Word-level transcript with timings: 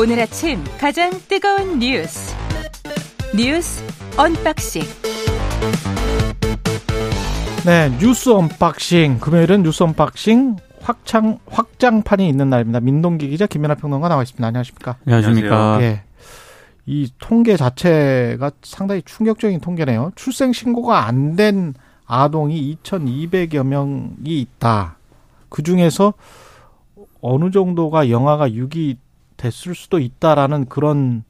오늘 0.00 0.18
아침 0.20 0.64
가장 0.78 1.10
뜨거운 1.28 1.78
뉴스 1.78 2.34
뉴스 3.36 3.84
언박싱 4.16 4.82
네, 7.66 7.98
뉴스 7.98 8.30
언박싱 8.30 9.18
금요일은 9.20 9.62
뉴스 9.62 9.82
언박싱 9.82 10.56
확장 10.80 11.38
확장판이 11.46 12.26
있는 12.26 12.48
날입니다. 12.48 12.80
민동기 12.80 13.28
기자 13.28 13.46
김민하 13.46 13.74
평론가 13.74 14.08
나와 14.08 14.22
있습니다. 14.22 14.46
안녕하십니까? 14.46 14.96
안녕하십니까? 15.06 15.78
예. 15.82 16.02
이 16.86 17.10
통계 17.18 17.56
자체가 17.58 18.52
상당히 18.62 19.02
충격적인 19.02 19.60
통계네요. 19.60 20.12
출생 20.16 20.52
신고가 20.54 21.06
안 21.06 21.36
된 21.36 21.74
아동이 22.06 22.76
2,200여 22.82 23.64
명이 23.64 24.40
있다. 24.40 24.96
그 25.50 25.62
중에서 25.62 26.14
어느 27.20 27.50
정도가 27.50 28.08
영아가 28.08 28.50
유기 28.52 28.96
됐을 29.40 29.74
수도 29.74 29.98
있다라는 29.98 30.66
그런 30.68 31.24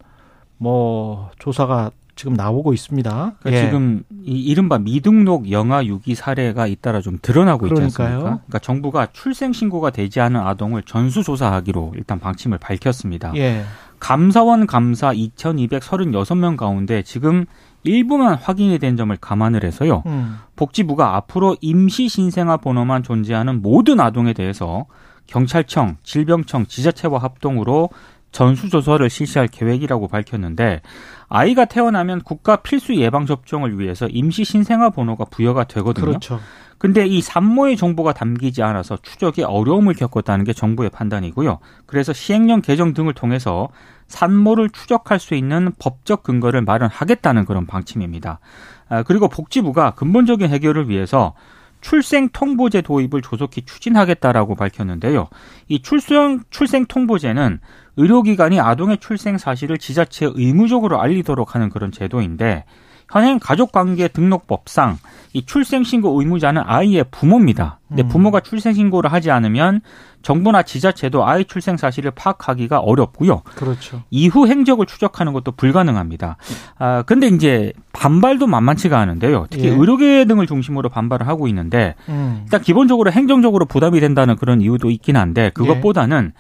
뭐 0.58 1.30
조사가 1.38 1.92
지금 2.16 2.34
나오고 2.34 2.74
있습니다. 2.74 3.10
그러니까 3.38 3.50
예. 3.50 3.64
지금 3.64 4.02
이 4.24 4.42
이른바 4.42 4.78
미등록 4.78 5.50
영아 5.50 5.86
유기 5.86 6.14
사례가 6.14 6.66
잇따라 6.66 7.00
좀 7.00 7.18
드러나고 7.22 7.68
있지. 7.68 7.80
않습니까? 7.80 8.18
그러니까 8.18 8.58
정부가 8.58 9.06
출생 9.12 9.52
신고가 9.52 9.90
되지 9.90 10.20
않은 10.20 10.38
아동을 10.38 10.82
전수 10.82 11.22
조사하기로 11.22 11.94
일단 11.96 12.18
방침을 12.18 12.58
밝혔습니다. 12.58 13.32
예. 13.36 13.64
감사원 14.00 14.66
감사 14.66 15.12
2,236명 15.12 16.56
가운데 16.56 17.02
지금 17.02 17.46
일부만 17.84 18.34
확인이 18.34 18.78
된 18.78 18.96
점을 18.96 19.16
감안을 19.16 19.64
해서요. 19.64 20.02
음. 20.06 20.38
복지부가 20.56 21.16
앞으로 21.16 21.56
임시 21.60 22.08
신생아 22.08 22.58
번호만 22.58 23.02
존재하는 23.02 23.62
모든 23.62 24.00
아동에 24.00 24.32
대해서 24.32 24.86
경찰청, 25.30 25.96
질병청, 26.02 26.66
지자체와 26.66 27.18
합동으로 27.18 27.88
전수조사를 28.32 29.08
실시할 29.08 29.48
계획이라고 29.48 30.08
밝혔는데 30.08 30.82
아이가 31.28 31.64
태어나면 31.64 32.22
국가 32.22 32.56
필수 32.56 32.94
예방 32.96 33.26
접종을 33.26 33.78
위해서 33.78 34.06
임시 34.08 34.44
신생아 34.44 34.90
번호가 34.90 35.24
부여가 35.26 35.64
되거든요. 35.64 36.06
그렇죠. 36.06 36.40
근데 36.78 37.06
이 37.06 37.20
산모의 37.20 37.76
정보가 37.76 38.14
담기지 38.14 38.62
않아서 38.62 38.96
추적에 39.02 39.42
어려움을 39.44 39.94
겪었다는 39.94 40.44
게 40.44 40.52
정부의 40.52 40.90
판단이고요. 40.90 41.58
그래서 41.86 42.12
시행령 42.12 42.62
개정 42.62 42.94
등을 42.94 43.12
통해서 43.12 43.68
산모를 44.06 44.70
추적할 44.70 45.20
수 45.20 45.34
있는 45.34 45.72
법적 45.78 46.22
근거를 46.22 46.62
마련하겠다는 46.62 47.44
그런 47.44 47.66
방침입니다. 47.66 48.40
아, 48.88 49.02
그리고 49.02 49.28
복지부가 49.28 49.92
근본적인 49.92 50.48
해결을 50.48 50.88
위해서 50.88 51.34
출생 51.80 52.28
통보제 52.32 52.82
도입을 52.82 53.22
조속히 53.22 53.62
추진하겠다라고 53.62 54.54
밝혔는데요. 54.54 55.28
이 55.68 55.82
출생 55.82 56.40
출생 56.50 56.86
통보제는 56.86 57.60
의료기관이 57.96 58.60
아동의 58.60 58.98
출생 58.98 59.38
사실을 59.38 59.78
지자체에 59.78 60.30
의무적으로 60.34 61.00
알리도록 61.00 61.54
하는 61.54 61.68
그런 61.68 61.92
제도인데 61.92 62.64
현행 63.10 63.38
가족관계 63.38 64.08
등록법상 64.08 64.98
이 65.32 65.44
출생신고 65.44 66.20
의무자는 66.20 66.62
아이의 66.64 67.04
부모입니다. 67.10 67.78
근데 67.88 68.02
음. 68.02 68.08
부모가 68.08 68.40
출생신고를 68.40 69.12
하지 69.12 69.30
않으면 69.30 69.80
정부나 70.22 70.62
지자체도 70.62 71.26
아이 71.26 71.44
출생 71.44 71.76
사실을 71.76 72.10
파악하기가 72.12 72.78
어렵고요. 72.78 73.42
그렇죠. 73.54 74.02
이후 74.10 74.46
행적을 74.46 74.86
추적하는 74.86 75.32
것도 75.32 75.52
불가능합니다. 75.52 76.36
아, 76.78 77.02
근데 77.02 77.28
이제 77.28 77.72
반발도 77.92 78.46
만만치가 78.46 78.98
않은데요. 78.98 79.46
특히 79.50 79.66
예. 79.66 79.70
의료계 79.70 80.24
등을 80.26 80.46
중심으로 80.46 80.88
반발을 80.88 81.26
하고 81.26 81.48
있는데 81.48 81.94
음. 82.08 82.40
일단 82.44 82.60
기본적으로 82.60 83.10
행정적으로 83.12 83.66
부담이 83.66 84.00
된다는 84.00 84.36
그런 84.36 84.60
이유도 84.60 84.90
있긴 84.90 85.16
한데 85.16 85.50
그것보다는 85.54 86.32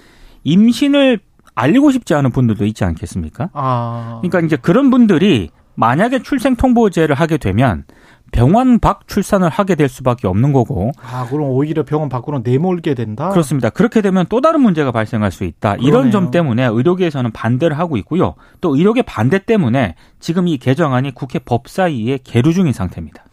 임신을 0.44 1.20
알리고 1.54 1.90
싶지 1.90 2.14
않은 2.14 2.30
분들도 2.30 2.64
있지 2.66 2.84
않겠습니까? 2.84 3.50
아. 3.52 4.20
그러니까 4.20 4.40
이제 4.40 4.56
그런 4.56 4.90
분들이 4.90 5.50
만약에 5.74 6.22
출생 6.22 6.56
통보제를 6.56 7.14
하게 7.14 7.38
되면 7.38 7.84
병원 8.32 8.78
밖 8.78 9.08
출산을 9.08 9.48
하게 9.48 9.74
될 9.74 9.88
수밖에 9.88 10.28
없는 10.28 10.52
거고 10.52 10.92
아, 11.02 11.26
그럼 11.28 11.48
오히려 11.48 11.84
병원 11.84 12.08
밖으로 12.08 12.40
내몰게 12.44 12.94
된다. 12.94 13.30
그렇습니다. 13.30 13.70
그렇게 13.70 14.02
되면 14.02 14.26
또 14.28 14.40
다른 14.40 14.60
문제가 14.60 14.92
발생할 14.92 15.32
수 15.32 15.44
있다. 15.44 15.74
이런 15.76 15.90
그러네요. 15.90 16.12
점 16.12 16.30
때문에 16.30 16.64
의료계에서는 16.66 17.32
반대를 17.32 17.78
하고 17.78 17.96
있고요. 17.96 18.34
또 18.60 18.76
의료계 18.76 19.02
반대 19.02 19.38
때문에 19.44 19.96
지금 20.20 20.46
이 20.46 20.58
개정안이 20.58 21.12
국회 21.14 21.38
법사위에 21.40 22.20
계류 22.22 22.52
중인 22.52 22.72
상태입니다. 22.72 23.24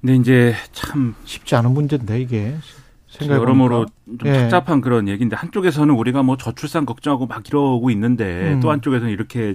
근데 0.00 0.16
이제 0.16 0.54
참 0.72 1.14
쉽지 1.24 1.54
않은 1.54 1.72
문제인데 1.72 2.20
이게 2.20 2.56
생각해 3.08 3.40
여러모로 3.40 3.86
좀 4.18 4.28
예. 4.28 4.42
복잡한 4.42 4.80
그런 4.80 5.06
얘기인데 5.08 5.36
한쪽에서는 5.36 5.94
우리가 5.94 6.22
뭐 6.22 6.36
저출산 6.36 6.84
걱정하고 6.86 7.26
막 7.26 7.46
이러고 7.46 7.90
있는데 7.90 8.54
음. 8.54 8.60
또 8.60 8.70
한쪽에서는 8.70 9.12
이렇게 9.12 9.54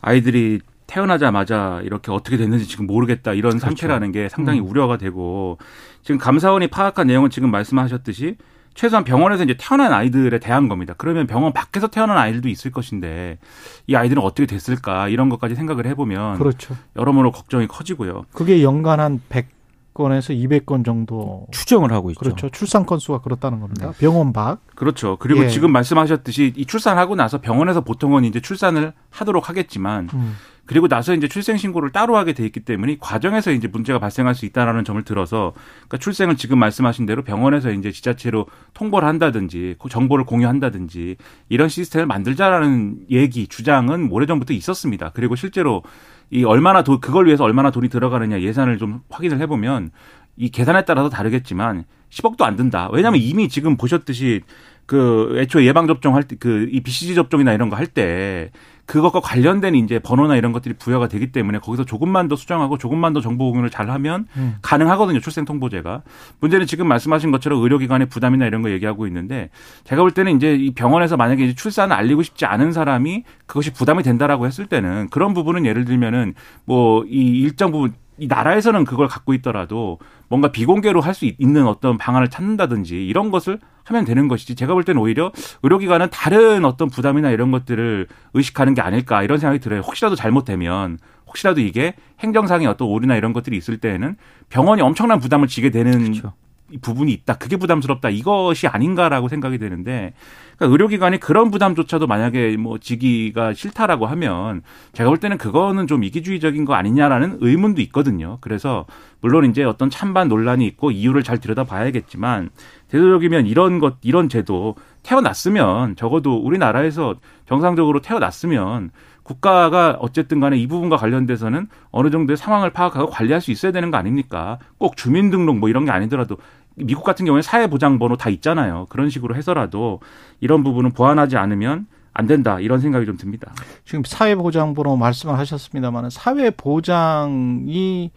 아이들이 0.00 0.60
태어나자마자 0.86 1.80
이렇게 1.84 2.10
어떻게 2.10 2.36
됐는지 2.36 2.66
지금 2.66 2.86
모르겠다 2.86 3.34
이런 3.34 3.52
그렇죠. 3.52 3.66
상태라는 3.66 4.10
게 4.10 4.28
상당히 4.28 4.60
음. 4.60 4.66
우려가 4.66 4.96
되고 4.96 5.58
지금 6.02 6.18
감사원이 6.18 6.68
파악한 6.68 7.06
내용은 7.06 7.30
지금 7.30 7.50
말씀하셨듯이 7.50 8.36
최소한 8.74 9.04
병원에서 9.04 9.42
이제 9.44 9.56
태어난 9.58 9.92
아이들에 9.92 10.38
대한 10.38 10.68
겁니다. 10.68 10.94
그러면 10.96 11.26
병원 11.26 11.52
밖에서 11.52 11.88
태어난 11.88 12.16
아이들도 12.16 12.48
있을 12.48 12.70
것인데 12.70 13.38
이 13.86 13.96
아이들은 13.96 14.22
어떻게 14.22 14.46
됐을까 14.46 15.08
이런 15.08 15.28
것까지 15.28 15.56
생각을 15.56 15.86
해보면 15.86 16.38
그렇죠. 16.38 16.76
여러모로 16.96 17.32
걱정이 17.32 17.66
커지고요. 17.66 18.24
그게 18.32 18.62
연간 18.62 19.00
한 19.00 19.20
100 19.28 19.57
건에서 19.98 20.32
200건 20.32 20.84
정도 20.84 21.46
추정을 21.50 21.92
하고 21.92 22.10
있죠. 22.10 22.20
그렇죠. 22.20 22.48
출산 22.50 22.86
건수가 22.86 23.18
그렇다는 23.18 23.58
겁니다. 23.58 23.92
병원 23.98 24.32
밖. 24.32 24.60
그렇죠. 24.76 25.16
그리고 25.18 25.42
예. 25.44 25.48
지금 25.48 25.72
말씀하셨듯이 25.72 26.52
이 26.56 26.64
출산하고 26.64 27.16
나서 27.16 27.40
병원에서 27.40 27.80
보통은 27.80 28.24
이제 28.24 28.40
출산을 28.40 28.92
하도록 29.10 29.48
하겠지만 29.48 30.08
음. 30.14 30.36
그리고 30.68 30.86
나서 30.86 31.14
이제 31.14 31.28
출생 31.28 31.56
신고를 31.56 31.90
따로 31.92 32.16
하게 32.18 32.34
돼 32.34 32.44
있기 32.44 32.60
때문에 32.60 32.92
이 32.92 32.98
과정에서 32.98 33.52
이제 33.52 33.66
문제가 33.66 33.98
발생할 33.98 34.34
수 34.34 34.44
있다라는 34.44 34.84
점을 34.84 35.02
들어서 35.02 35.54
그러니까 35.76 35.96
출생을 35.96 36.36
지금 36.36 36.58
말씀하신 36.58 37.06
대로 37.06 37.22
병원에서 37.22 37.70
이제 37.72 37.90
지자체로 37.90 38.46
통보를 38.74 39.08
한다든지 39.08 39.76
그 39.78 39.88
정보를 39.88 40.26
공유한다든지 40.26 41.16
이런 41.48 41.70
시스템을 41.70 42.06
만들자라는 42.06 43.06
얘기 43.10 43.48
주장은 43.48 44.10
오래전부터 44.12 44.52
있었습니다. 44.52 45.10
그리고 45.14 45.36
실제로 45.36 45.82
이 46.30 46.44
얼마나 46.44 46.82
돈 46.82 47.00
그걸 47.00 47.26
위해서 47.26 47.44
얼마나 47.44 47.70
돈이 47.70 47.88
들어가느냐 47.88 48.40
예산을 48.40 48.78
좀 48.78 49.00
확인을 49.10 49.40
해보면 49.40 49.90
이 50.36 50.50
계산에 50.50 50.84
따라서 50.84 51.08
다르겠지만 51.08 51.84
10억도 52.10 52.42
안 52.42 52.56
든다. 52.56 52.90
왜냐하면 52.92 53.20
이미 53.20 53.48
지금 53.48 53.76
보셨듯이 53.76 54.42
그 54.88 55.36
애초에 55.38 55.66
예방 55.66 55.86
접종 55.86 56.14
할 56.16 56.22
때 56.24 56.36
그 56.36 56.68
이 56.72 56.80
BCG 56.80 57.14
접종이나 57.14 57.52
이런 57.52 57.68
거 57.68 57.76
할 57.76 57.86
때 57.86 58.50
그것과 58.86 59.20
관련된 59.20 59.74
이제 59.74 59.98
번호나 59.98 60.36
이런 60.36 60.52
것들이 60.52 60.74
부여가 60.78 61.08
되기 61.08 61.30
때문에 61.30 61.58
거기서 61.58 61.84
조금만 61.84 62.26
더 62.26 62.36
수정하고 62.36 62.78
조금만 62.78 63.12
더 63.12 63.20
정보 63.20 63.50
공유를 63.50 63.68
잘 63.68 63.90
하면 63.90 64.26
음. 64.38 64.56
가능하거든요. 64.62 65.20
출생 65.20 65.44
통보제가. 65.44 66.02
문제는 66.40 66.66
지금 66.66 66.88
말씀하신 66.88 67.30
것처럼 67.30 67.62
의료기관의 67.62 68.08
부담이나 68.08 68.46
이런 68.46 68.62
거 68.62 68.70
얘기하고 68.70 69.06
있는데 69.06 69.50
제가 69.84 70.00
볼 70.00 70.10
때는 70.12 70.36
이제 70.36 70.54
이 70.54 70.70
병원에서 70.72 71.18
만약에 71.18 71.44
이제 71.44 71.54
출산을 71.54 71.94
알리고 71.94 72.22
싶지 72.22 72.46
않은 72.46 72.72
사람이 72.72 73.24
그것이 73.44 73.74
부담이 73.74 74.02
된다라고 74.02 74.46
했을 74.46 74.64
때는 74.66 75.08
그런 75.10 75.34
부분은 75.34 75.66
예를 75.66 75.84
들면은 75.84 76.32
뭐 76.64 77.04
이 77.06 77.40
일정 77.40 77.70
부분 77.72 77.92
이 78.20 78.26
나라에서는 78.26 78.84
그걸 78.84 79.06
갖고 79.06 79.32
있더라도 79.34 79.98
뭔가 80.28 80.50
비공개로 80.50 81.00
할 81.02 81.14
수 81.14 81.30
있는 81.38 81.66
어떤 81.68 81.98
방안을 81.98 82.28
찾는다든지 82.30 83.06
이런 83.06 83.30
것을 83.30 83.60
하면 83.88 84.04
되는 84.04 84.28
것이지 84.28 84.54
제가 84.54 84.74
볼 84.74 84.84
때는 84.84 85.00
오히려 85.00 85.32
의료기관은 85.62 86.08
다른 86.10 86.64
어떤 86.64 86.88
부담이나 86.88 87.30
이런 87.30 87.50
것들을 87.50 88.06
의식하는 88.34 88.74
게 88.74 88.80
아닐까 88.80 89.22
이런 89.22 89.38
생각이 89.38 89.60
들어요. 89.60 89.80
혹시라도 89.80 90.14
잘못되면 90.14 90.98
혹시라도 91.26 91.60
이게 91.60 91.94
행정상의 92.20 92.66
어떤 92.66 92.88
오류나 92.88 93.16
이런 93.16 93.32
것들이 93.32 93.56
있을 93.56 93.78
때에는 93.78 94.16
병원이 94.48 94.82
엄청난 94.82 95.18
부담을 95.18 95.46
지게 95.46 95.70
되는 95.70 95.92
그렇죠. 95.92 96.32
이 96.70 96.76
부분이 96.78 97.12
있다. 97.12 97.38
그게 97.38 97.56
부담스럽다. 97.56 98.10
이것이 98.10 98.66
아닌가라고 98.66 99.28
생각이 99.28 99.56
되는데 99.56 100.12
그러니까 100.56 100.72
의료기관이 100.72 101.18
그런 101.18 101.50
부담조차도 101.50 102.06
만약에 102.06 102.56
뭐 102.58 102.78
지기가 102.78 103.54
싫다라고 103.54 104.06
하면 104.06 104.62
제가 104.92 105.08
볼 105.08 105.18
때는 105.18 105.38
그거는 105.38 105.86
좀 105.86 106.04
이기주의적인 106.04 106.64
거 106.64 106.74
아니냐라는 106.74 107.38
의문도 107.40 107.80
있거든요. 107.82 108.38
그래서 108.40 108.84
물론 109.20 109.46
이제 109.46 109.64
어떤 109.64 109.88
찬반 109.88 110.28
논란이 110.28 110.66
있고 110.66 110.90
이유를 110.90 111.22
잘 111.22 111.38
들여다 111.38 111.64
봐야겠지만 111.64 112.50
되도록이면 112.88 113.46
이런 113.46 113.78
것 113.78 113.96
이런 114.02 114.28
제도 114.28 114.74
태어났으면 115.02 115.96
적어도 115.96 116.36
우리나라에서 116.36 117.14
정상적으로 117.46 118.00
태어났으면 118.00 118.90
국가가 119.22 119.96
어쨌든 120.00 120.40
간에 120.40 120.56
이 120.56 120.66
부분과 120.66 120.96
관련돼서는 120.96 121.68
어느 121.90 122.10
정도의 122.10 122.38
상황을 122.38 122.70
파악하고 122.70 123.10
관리할 123.10 123.42
수 123.42 123.50
있어야 123.50 123.72
되는 123.72 123.90
거 123.90 123.98
아닙니까? 123.98 124.58
꼭 124.78 124.96
주민등록 124.96 125.58
뭐 125.58 125.68
이런 125.68 125.84
게 125.84 125.90
아니더라도 125.90 126.38
미국 126.76 127.04
같은 127.04 127.26
경우에 127.26 127.42
사회보장번호 127.42 128.16
다 128.16 128.30
있잖아요. 128.30 128.86
그런 128.88 129.10
식으로 129.10 129.34
해서라도 129.34 130.00
이런 130.40 130.64
부분은 130.64 130.92
보완하지 130.92 131.36
않으면 131.36 131.86
안 132.14 132.26
된다 132.26 132.58
이런 132.58 132.80
생각이 132.80 133.04
좀 133.04 133.18
듭니다. 133.18 133.52
지금 133.84 134.02
사회보장번호 134.04 134.96
말씀을 134.96 135.38
하셨습니다만 135.38 136.08
사회보장이 136.10 138.10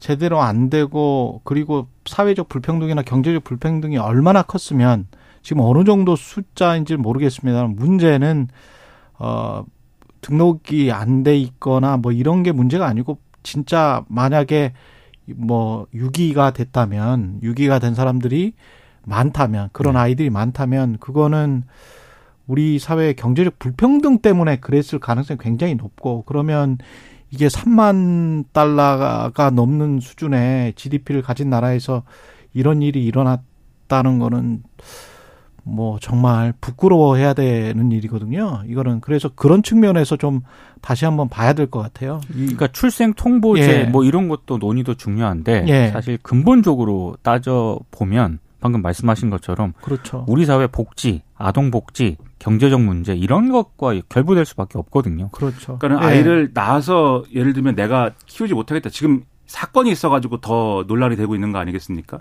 제대로 0.00 0.40
안 0.40 0.70
되고 0.70 1.40
그리고 1.44 1.86
사회적 2.06 2.48
불평등이나 2.48 3.02
경제적 3.02 3.44
불평등이 3.44 3.98
얼마나 3.98 4.42
컸으면 4.42 5.06
지금 5.42 5.62
어느 5.62 5.84
정도 5.84 6.16
숫자인지 6.16 6.96
모르겠습니다. 6.96 7.64
문제는 7.66 8.48
어 9.18 9.64
등록이 10.22 10.90
안 10.92 11.22
돼 11.22 11.36
있거나 11.38 11.96
뭐 11.96 12.12
이런 12.12 12.42
게 12.42 12.52
문제가 12.52 12.86
아니고 12.86 13.18
진짜 13.42 14.04
만약에 14.08 14.72
뭐 15.36 15.86
유기가 15.94 16.50
됐다면 16.50 17.40
유기가 17.42 17.78
된 17.78 17.94
사람들이 17.94 18.54
많다면 19.04 19.70
그런 19.72 19.94
네. 19.94 20.00
아이들이 20.00 20.30
많다면 20.30 20.98
그거는 20.98 21.64
우리 22.46 22.78
사회의 22.78 23.14
경제적 23.14 23.58
불평등 23.58 24.18
때문에 24.18 24.56
그랬을 24.56 24.98
가능성이 24.98 25.38
굉장히 25.40 25.74
높고 25.74 26.24
그러면 26.26 26.78
이게 27.30 27.46
3만 27.46 28.44
달러가 28.52 29.50
넘는 29.50 30.00
수준의 30.00 30.74
GDP를 30.74 31.22
가진 31.22 31.50
나라에서 31.50 32.02
이런 32.52 32.82
일이 32.82 33.04
일어났다는 33.04 34.18
거는 34.18 34.62
뭐 35.62 35.98
정말 36.00 36.52
부끄러워해야 36.60 37.34
되는 37.34 37.92
일이거든요. 37.92 38.62
이거는 38.66 39.00
그래서 39.00 39.28
그런 39.28 39.62
측면에서 39.62 40.16
좀 40.16 40.40
다시 40.80 41.04
한번 41.04 41.28
봐야 41.28 41.52
될 41.52 41.66
것 41.66 41.80
같아요. 41.80 42.20
이 42.30 42.38
그러니까 42.40 42.66
출생 42.68 43.12
통보제 43.14 43.80
예. 43.82 43.84
뭐 43.84 44.02
이런 44.04 44.28
것도 44.28 44.58
논의도 44.58 44.94
중요한데 44.94 45.66
예. 45.68 45.90
사실 45.92 46.18
근본적으로 46.22 47.16
따져 47.22 47.78
보면 47.90 48.38
방금 48.60 48.82
말씀하신 48.82 49.30
것처럼 49.30 49.74
그렇죠. 49.82 50.24
우리 50.26 50.44
사회 50.46 50.66
복지, 50.66 51.22
아동 51.36 51.70
복지, 51.70 52.16
경제적 52.40 52.80
문제 52.80 53.14
이런 53.14 53.52
것과 53.52 54.00
결부될 54.08 54.44
수밖에 54.44 54.78
없거든요. 54.78 55.28
그렇죠. 55.30 55.78
그러니까 55.78 56.10
예. 56.10 56.16
아이를 56.16 56.50
낳아서 56.52 57.22
예를 57.32 57.52
들면 57.52 57.76
내가 57.76 58.10
키우지 58.26 58.54
못하겠다. 58.54 58.90
지금 58.90 59.22
사건이 59.46 59.90
있어가지고 59.92 60.38
더 60.38 60.84
논란이 60.88 61.16
되고 61.16 61.34
있는 61.34 61.52
거 61.52 61.58
아니겠습니까? 61.58 62.20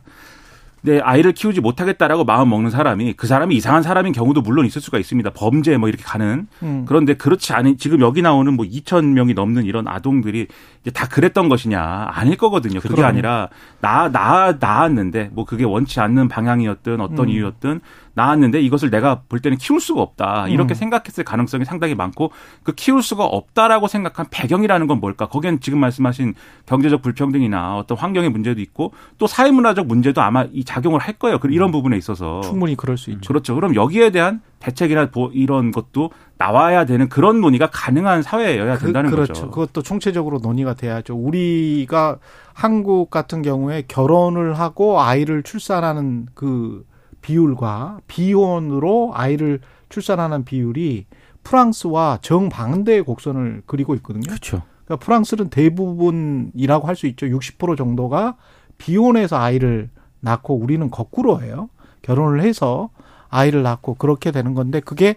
내 0.81 0.99
아이를 0.99 1.33
키우지 1.33 1.61
못하겠다라고 1.61 2.23
마음 2.23 2.49
먹는 2.49 2.69
사람이 2.69 3.13
그 3.13 3.27
사람이 3.27 3.55
이상한 3.55 3.83
사람인 3.83 4.13
경우도 4.13 4.41
물론 4.41 4.65
있을 4.65 4.81
수가 4.81 4.97
있습니다. 4.97 5.29
범죄 5.31 5.77
뭐 5.77 5.89
이렇게 5.89 6.03
가는 6.03 6.47
음. 6.63 6.85
그런데 6.87 7.15
그렇지 7.15 7.53
않은 7.53 7.77
지금 7.77 7.99
여기 7.99 8.21
나오는 8.21 8.53
뭐 8.53 8.65
2천 8.65 9.05
명이 9.05 9.33
넘는 9.33 9.65
이런 9.65 9.87
아동들이 9.87 10.47
이제 10.81 10.91
다 10.91 11.07
그랬던 11.07 11.49
것이냐 11.49 12.09
아닐 12.11 12.37
거거든요. 12.37 12.79
그게 12.79 12.95
그럼. 12.95 13.09
아니라 13.09 13.49
나나 13.81 14.57
낳았는데 14.59 15.31
뭐 15.33 15.45
그게 15.45 15.65
원치 15.65 15.99
않는 15.99 16.29
방향이었든 16.29 17.01
어떤 17.01 17.25
음. 17.25 17.29
이유였든 17.29 17.81
낳았는데 18.19 18.61
이것을 18.61 18.89
내가 18.89 19.21
볼 19.29 19.39
때는 19.39 19.57
키울 19.57 19.79
수가 19.79 20.01
없다 20.01 20.47
이렇게 20.49 20.73
음. 20.73 20.75
생각했을 20.75 21.23
가능성이 21.23 21.63
상당히 21.65 21.95
많고 21.95 22.31
그 22.63 22.73
키울 22.73 23.01
수가 23.01 23.25
없다라고 23.25 23.87
생각한 23.87 24.25
배경이라는 24.29 24.87
건 24.87 24.99
뭘까? 24.99 25.27
거기엔 25.27 25.59
지금 25.61 25.79
말씀하신 25.79 26.33
경제적 26.65 27.01
불평등이나 27.01 27.77
어떤 27.77 27.97
환경의 27.97 28.29
문제도 28.29 28.59
있고 28.61 28.93
또 29.17 29.27
사회문화적 29.27 29.87
문제도 29.87 30.21
아마 30.21 30.45
이 30.51 30.63
작용을 30.63 30.99
할 30.99 31.13
거예요. 31.13 31.39
그 31.39 31.47
이런 31.49 31.71
부분에 31.71 31.97
있어서 31.97 32.41
충분히 32.41 32.75
그럴 32.75 32.97
수 32.97 33.11
있죠. 33.11 33.27
그렇죠. 33.27 33.55
그럼 33.55 33.75
여기에 33.75 34.09
대한 34.11 34.41
대책이나 34.59 35.09
보- 35.09 35.31
이런 35.33 35.71
것도 35.71 36.11
나와야 36.37 36.85
되는 36.85 37.07
그런 37.09 37.39
논의가 37.41 37.69
가능한 37.71 38.21
사회여야 38.21 38.77
된다는 38.77 39.09
그, 39.09 39.15
렇죠 39.15 39.33
거죠. 39.33 39.49
그것도 39.49 39.81
총체적으로 39.81 40.39
논의가 40.39 40.73
돼야죠. 40.73 41.15
우리가 41.15 42.17
한국 42.53 43.09
같은 43.09 43.41
경우에 43.41 43.83
결혼을 43.87 44.59
하고 44.59 45.01
아이를 45.01 45.43
출산하는 45.43 46.27
그 46.33 46.85
비율과 47.21 47.99
비혼으로 48.07 49.11
아이를 49.13 49.59
출산하는 49.89 50.45
비율이 50.45 51.05
프랑스와 51.43 52.19
정반대의 52.21 53.03
곡선을 53.03 53.63
그리고 53.65 53.95
있거든요. 53.95 54.23
그렇죠. 54.27 54.61
그러니까 54.85 55.05
프랑스는 55.05 55.49
대부분이라고 55.49 56.87
할 56.87 56.95
수 56.95 57.07
있죠. 57.07 57.25
60% 57.27 57.77
정도가 57.77 58.35
비혼해서 58.77 59.37
아이를 59.37 59.89
낳고 60.19 60.55
우리는 60.55 60.89
거꾸로예요. 60.89 61.69
결혼을 62.01 62.41
해서 62.41 62.89
아이를 63.29 63.63
낳고 63.63 63.95
그렇게 63.95 64.31
되는 64.31 64.53
건데 64.53 64.79
그게 64.79 65.15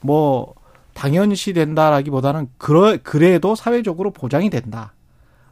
뭐 0.00 0.54
당연시 0.94 1.52
된다라기보다는 1.52 2.48
그러, 2.58 2.96
그래도 3.02 3.54
사회적으로 3.54 4.10
보장이 4.10 4.50
된다. 4.50 4.92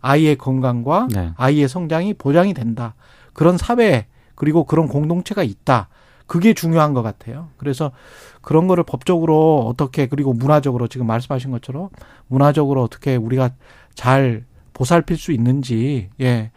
아이의 0.00 0.36
건강과 0.36 1.08
네. 1.12 1.32
아이의 1.36 1.68
성장이 1.68 2.14
보장이 2.14 2.54
된다. 2.54 2.94
그런 3.32 3.58
사회 3.58 4.06
그리고 4.36 4.64
그런 4.64 4.86
공동체가 4.86 5.42
있다. 5.42 5.88
그게 6.26 6.54
중요한 6.54 6.94
것 6.94 7.02
같아요. 7.02 7.48
그래서 7.56 7.92
그런 8.40 8.68
거를 8.68 8.84
법적으로 8.84 9.66
어떻게 9.66 10.06
그리고 10.06 10.32
문화적으로 10.32 10.88
지금 10.88 11.06
말씀하신 11.06 11.50
것처럼 11.50 11.88
문화적으로 12.28 12.82
어떻게 12.82 13.16
우리가 13.16 13.50
잘 13.94 14.44
보살필 14.72 15.16
수 15.16 15.32
있는지 15.32 16.10
예 16.20 16.50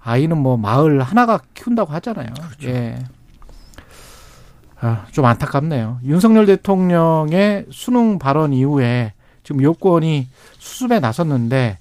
아이는 0.00 0.38
뭐 0.38 0.56
마을 0.56 1.00
하나가 1.00 1.40
키운다고 1.54 1.92
하잖아요. 1.92 2.32
예. 2.64 2.98
아, 4.80 5.06
좀 5.12 5.24
안타깝네요. 5.24 6.00
윤석열 6.02 6.44
대통령의 6.46 7.66
수능 7.70 8.18
발언 8.18 8.52
이후에 8.52 9.12
지금 9.44 9.62
여권이 9.62 10.28
수습에 10.58 10.98
나섰는데 10.98 11.78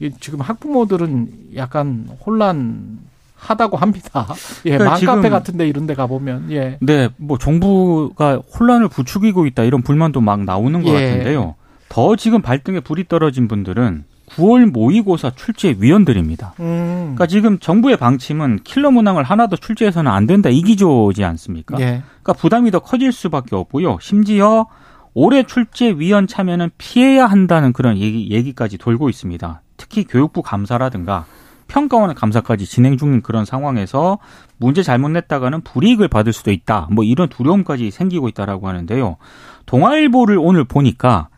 이 0.00 0.10
지금 0.20 0.40
학부모들은 0.40 1.52
약간 1.56 2.08
혼란 2.26 2.98
하다고 3.42 3.76
합니다. 3.76 4.26
예, 4.64 4.78
그러니까 4.78 4.90
맘카페 4.90 5.28
같은데 5.28 5.66
이런 5.66 5.86
데 5.86 5.94
가보면 5.94 6.50
예. 6.52 6.78
네, 6.80 7.08
뭐 7.16 7.38
정부가 7.38 8.40
혼란을 8.58 8.88
부추기고 8.88 9.46
있다 9.46 9.64
이런 9.64 9.82
불만도 9.82 10.20
막 10.20 10.44
나오는 10.44 10.82
것 10.82 10.90
예. 10.90 10.92
같은데요. 10.92 11.56
더 11.88 12.16
지금 12.16 12.40
발등에 12.40 12.80
불이 12.80 13.08
떨어진 13.08 13.48
분들은 13.48 14.04
9월 14.30 14.70
모의고사 14.70 15.32
출제 15.36 15.76
위원들입니다. 15.78 16.54
음. 16.60 17.00
그러니까 17.00 17.26
지금 17.26 17.58
정부의 17.58 17.96
방침은 17.98 18.60
킬러 18.64 18.90
문항을 18.90 19.24
하나도 19.24 19.56
출제해서는 19.56 20.10
안 20.10 20.26
된다 20.26 20.48
이 20.48 20.62
기조지 20.62 21.24
않습니까? 21.24 21.78
예. 21.80 22.02
그러니까 22.22 22.32
부담이 22.34 22.70
더 22.70 22.78
커질 22.78 23.12
수밖에 23.12 23.56
없고요. 23.56 23.98
심지어 24.00 24.66
올해 25.14 25.42
출제 25.42 25.96
위원 25.98 26.26
참여는 26.26 26.70
피해야 26.78 27.26
한다는 27.26 27.74
그런 27.74 27.98
얘기, 27.98 28.30
얘기까지 28.30 28.78
돌고 28.78 29.10
있습니다. 29.10 29.60
특히 29.76 30.04
교육부 30.04 30.42
감사라든가 30.42 31.26
평가원의 31.72 32.14
감사까지 32.14 32.66
진행 32.66 32.98
중인 32.98 33.22
그런 33.22 33.46
상황에서 33.46 34.18
문제 34.58 34.82
잘못 34.82 35.08
냈다가는 35.08 35.62
불이익을 35.62 36.08
받을 36.08 36.34
수도 36.34 36.52
있다. 36.52 36.88
뭐 36.90 37.02
이런 37.02 37.30
두려움까지 37.30 37.90
생기고 37.90 38.28
있다라고 38.28 38.68
하는데요. 38.68 39.16
동아일보를 39.64 40.36
오늘 40.38 40.64
보니까 40.64 41.28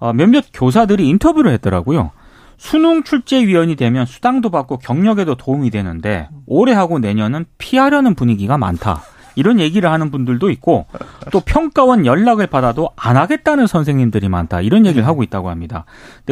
어, 0.00 0.12
몇몇 0.12 0.46
교사들이 0.52 1.08
인터뷰를 1.08 1.52
했더라고요. 1.52 2.10
수능 2.56 3.04
출제위원이 3.04 3.76
되면 3.76 4.04
수당도 4.04 4.50
받고 4.50 4.78
경력에도 4.78 5.36
도움이 5.36 5.70
되는데 5.70 6.28
올해하고 6.46 6.98
내년은 6.98 7.44
피하려는 7.58 8.16
분위기가 8.16 8.58
많다. 8.58 9.02
이런 9.36 9.60
얘기를 9.60 9.88
하는 9.88 10.10
분들도 10.10 10.50
있고 10.50 10.86
또 11.30 11.38
평가원 11.38 12.04
연락을 12.04 12.48
받아도 12.48 12.90
안 12.96 13.16
하겠다는 13.16 13.68
선생님들이 13.68 14.28
많다. 14.28 14.60
이런 14.60 14.84
얘기를 14.84 15.06
하고 15.06 15.22
있다고 15.22 15.48
합니다. 15.48 15.84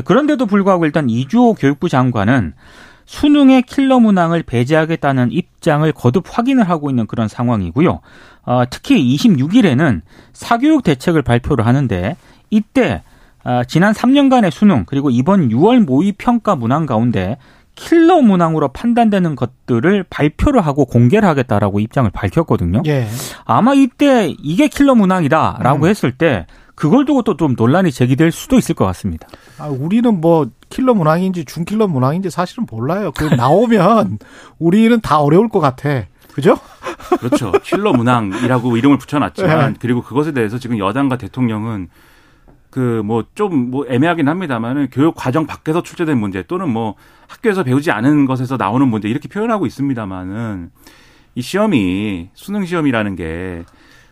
그런데도 0.05 0.47
불구하고 0.47 0.85
일단 0.87 1.09
이주호 1.09 1.55
교육부 1.55 1.89
장관은 1.89 2.55
수능의 3.07 3.63
킬러 3.63 3.99
문항을 4.01 4.43
배제하겠다는 4.43 5.33
입장을 5.33 5.91
거듭 5.93 6.25
확인을 6.27 6.69
하고 6.69 6.91
있는 6.91 7.07
그런 7.07 7.29
상황이고요. 7.29 8.01
어, 8.45 8.65
특히 8.71 9.17
26일에는 9.17 10.03
사교육 10.33 10.83
대책을 10.83 11.23
발표를 11.23 11.67
하는데 11.67 12.17
이때 12.51 13.03
아, 13.45 13.63
지난 13.65 13.93
3년간의 13.93 14.51
수능 14.51 14.85
그리고 14.87 15.09
이번 15.09 15.49
6월 15.51 15.85
모의 15.85 16.13
평가 16.19 16.57
문항 16.57 16.85
가운데 16.85 17.37
킬러 17.77 18.21
문항으로 18.23 18.69
판단되는 18.69 19.37
것들을 19.37 20.05
발표를 20.11 20.63
하고 20.63 20.85
공개를 20.85 21.29
하겠다라고 21.29 21.79
입장을 21.79 22.11
밝혔거든요. 22.11 22.83
예. 22.87 23.07
아마 23.45 23.75
이때 23.75 24.35
이게 24.43 24.67
킬러 24.67 24.95
문항이다라고 24.97 25.85
음. 25.85 25.89
했을 25.89 26.11
때 26.11 26.47
그걸 26.75 27.05
두고 27.05 27.23
또 27.23 27.37
좀 27.37 27.55
논란이 27.57 27.93
제기될 27.93 28.33
수도 28.33 28.57
있을 28.59 28.75
것 28.75 28.85
같습니다. 28.87 29.29
아, 29.59 29.67
우리는 29.69 30.21
뭐 30.21 30.47
킬러 30.69 30.95
문항인지 30.95 31.45
중킬러 31.45 31.87
문항인지 31.87 32.31
사실은 32.31 32.67
몰라요. 32.71 33.13
그 33.17 33.25
나오면 33.25 34.19
우리는 34.59 35.01
다 35.01 35.21
어려울 35.21 35.49
것 35.49 35.61
같아. 35.61 36.05
그죠? 36.35 36.59
그렇죠. 37.21 37.53
킬러 37.63 37.93
문항이라고 37.93 38.77
이름을 38.77 38.99
붙여놨지만 38.99 39.73
네. 39.73 39.79
그리고 39.81 40.03
그것에 40.03 40.33
대해서 40.33 40.59
지금 40.59 40.79
여당과 40.79 41.19
대통령은 41.19 41.89
그 42.77 43.03
뭐 43.03 43.25
좀뭐 43.35 43.87
애매하긴 43.89 44.29
합니다만은 44.29 44.89
교육 44.93 45.15
과정 45.15 45.47
밖에서 45.47 45.83
출제된 45.83 46.19
문제 46.19 46.43
또는 46.43 46.69
뭐 46.69 46.95
학교에서 47.27 47.63
배우지 47.65 47.91
않은 47.91 48.27
것에서 48.27 48.59
나오는 48.59 48.87
문제 48.87 49.09
이렇게 49.09 49.29
표현하고 49.29 49.65
있습니다만은 49.65 50.71
이 51.37 51.41
시험이 51.41 52.29
수능 52.35 52.67
시험이라는 52.67 53.17
게 53.17 53.65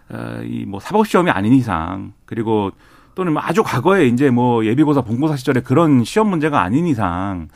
어, 0.08 0.40
이뭐 0.44 0.80
사법 0.80 1.06
시험이 1.06 1.30
아닌 1.30 1.52
이상 1.52 2.14
그리고 2.24 2.70
또는 3.14 3.32
뭐 3.32 3.42
아주 3.44 3.62
과거에 3.62 4.06
이제 4.06 4.30
뭐 4.30 4.64
예비고사 4.64 5.02
본고사 5.02 5.36
시절에 5.36 5.60
그런 5.60 6.04
시험 6.04 6.28
문제가 6.28 6.62
아닌 6.62 6.86
이상 6.86 7.48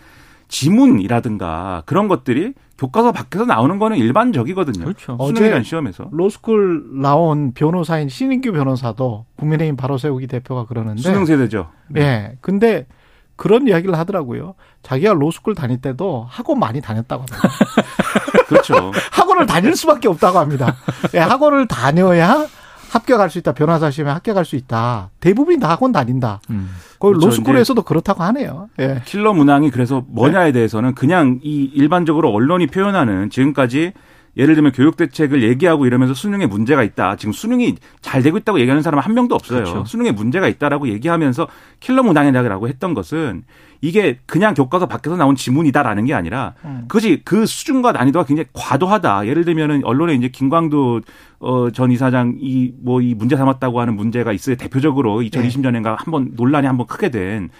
지문이라든가 0.49 1.83
그런 1.87 2.09
것들이 2.09 2.55
교과서 2.79 3.13
밖에서 3.13 3.45
나오는 3.45 3.79
거는 3.79 3.97
일반적이거든요. 3.97 4.85
그렇죠. 4.85 5.17
어제 5.19 5.35
수능이라는 5.35 5.65
시험에서. 5.65 6.09
로스쿨 6.13 7.01
나온 7.03 7.53
변호사인 7.53 8.09
신인규 8.09 8.53
변호사도 8.53 9.27
국민의힘 9.37 9.77
바로 9.77 9.99
세우기 9.99 10.29
대표가 10.29 10.65
그러는데 10.65 11.03
수능 11.03 11.27
세대죠. 11.27 11.69
예. 11.97 12.37
근데 12.41 12.87
그런 13.35 13.67
이야기를 13.67 13.97
하더라고요. 13.99 14.55
자기가 14.83 15.15
로스쿨 15.15 15.55
다닐 15.55 15.81
때도 15.81 16.27
학원 16.29 16.59
많이 16.59 16.81
다녔다고 16.81 17.25
합니다. 17.29 17.49
그렇죠. 18.47 18.93
학원을 19.13 19.47
다닐 19.47 19.75
수밖에 19.77 20.09
없다고 20.09 20.39
합니다. 20.39 20.77
예, 21.15 21.19
학원을 21.19 21.67
다녀야 21.69 22.47
합격할 22.91 23.31
수 23.31 23.39
있다. 23.39 23.53
변호사 23.53 23.91
시험에 23.91 24.11
합격할 24.13 24.45
수 24.45 24.57
있다. 24.57 25.11
대부분이 25.21 25.59
다 25.61 25.71
학원 25.71 25.93
다닌다. 25.93 26.41
음. 26.51 26.71
그 26.99 27.09
그렇죠. 27.09 27.27
로스쿨에서도 27.27 27.83
그렇다고 27.83 28.23
하네요. 28.25 28.69
예. 28.81 29.03
킬러 29.05 29.33
문항이 29.35 29.71
그래서 29.71 30.05
뭐냐에 30.09 30.53
대해서는 30.53 30.95
그냥 30.95 31.39
이 31.43 31.71
일반적으로 31.75 32.31
언론이 32.33 32.67
표현하는 32.69 33.31
지금까지 33.31 33.93
예를 34.39 34.55
들면 34.55 34.73
교육 34.73 34.97
대책을 34.97 35.43
얘기하고 35.43 35.87
이러면서 35.87 36.15
수능에 36.15 36.47
문제가 36.47 36.85
있다. 36.85 37.17
지금 37.17 37.33
수능이 37.33 37.75
잘 38.01 38.23
되고 38.23 38.39
있다고 38.39 38.61
얘기하는 38.61 38.83
사람은 38.83 39.03
한 39.03 39.15
명도 39.15 39.35
없어요. 39.35 39.65
그렇죠. 39.65 39.85
수능에 39.85 40.13
문제가 40.13 40.47
있다라고 40.47 40.89
얘기하면서 40.89 41.49
킬러 41.81 42.05
문항이라고 42.05 42.69
했던 42.69 42.95
것은 42.95 43.43
이게 43.81 44.19
그냥 44.27 44.55
교과서 44.55 44.87
밖에서 44.87 45.17
나온 45.17 45.37
지문이다라는 45.37 46.05
게 46.05 46.15
아니라 46.15 46.55
음. 46.65 46.85
그것이 46.89 47.23
그 47.25 47.47
수준과 47.47 47.93
난이도가 47.93 48.27
굉장히 48.27 48.49
과도하다. 48.53 49.27
예를 49.27 49.45
들면은 49.45 49.83
언론에 49.85 50.15
이제 50.15 50.29
김광도 50.29 51.01
어, 51.41 51.71
전 51.71 51.91
이사장 51.91 52.37
이 52.41 52.73
뭐이 52.81 53.15
문제 53.15 53.37
삼았다고 53.37 53.81
하는 53.81 53.95
문제가 53.95 54.33
있어요. 54.33 54.57
대표적으로 54.57 55.21
2020년인가 55.21 55.97
한번 55.99 56.33
논란이 56.35 56.67
한번 56.67 56.87
크게 56.87 57.11
된 57.11 57.51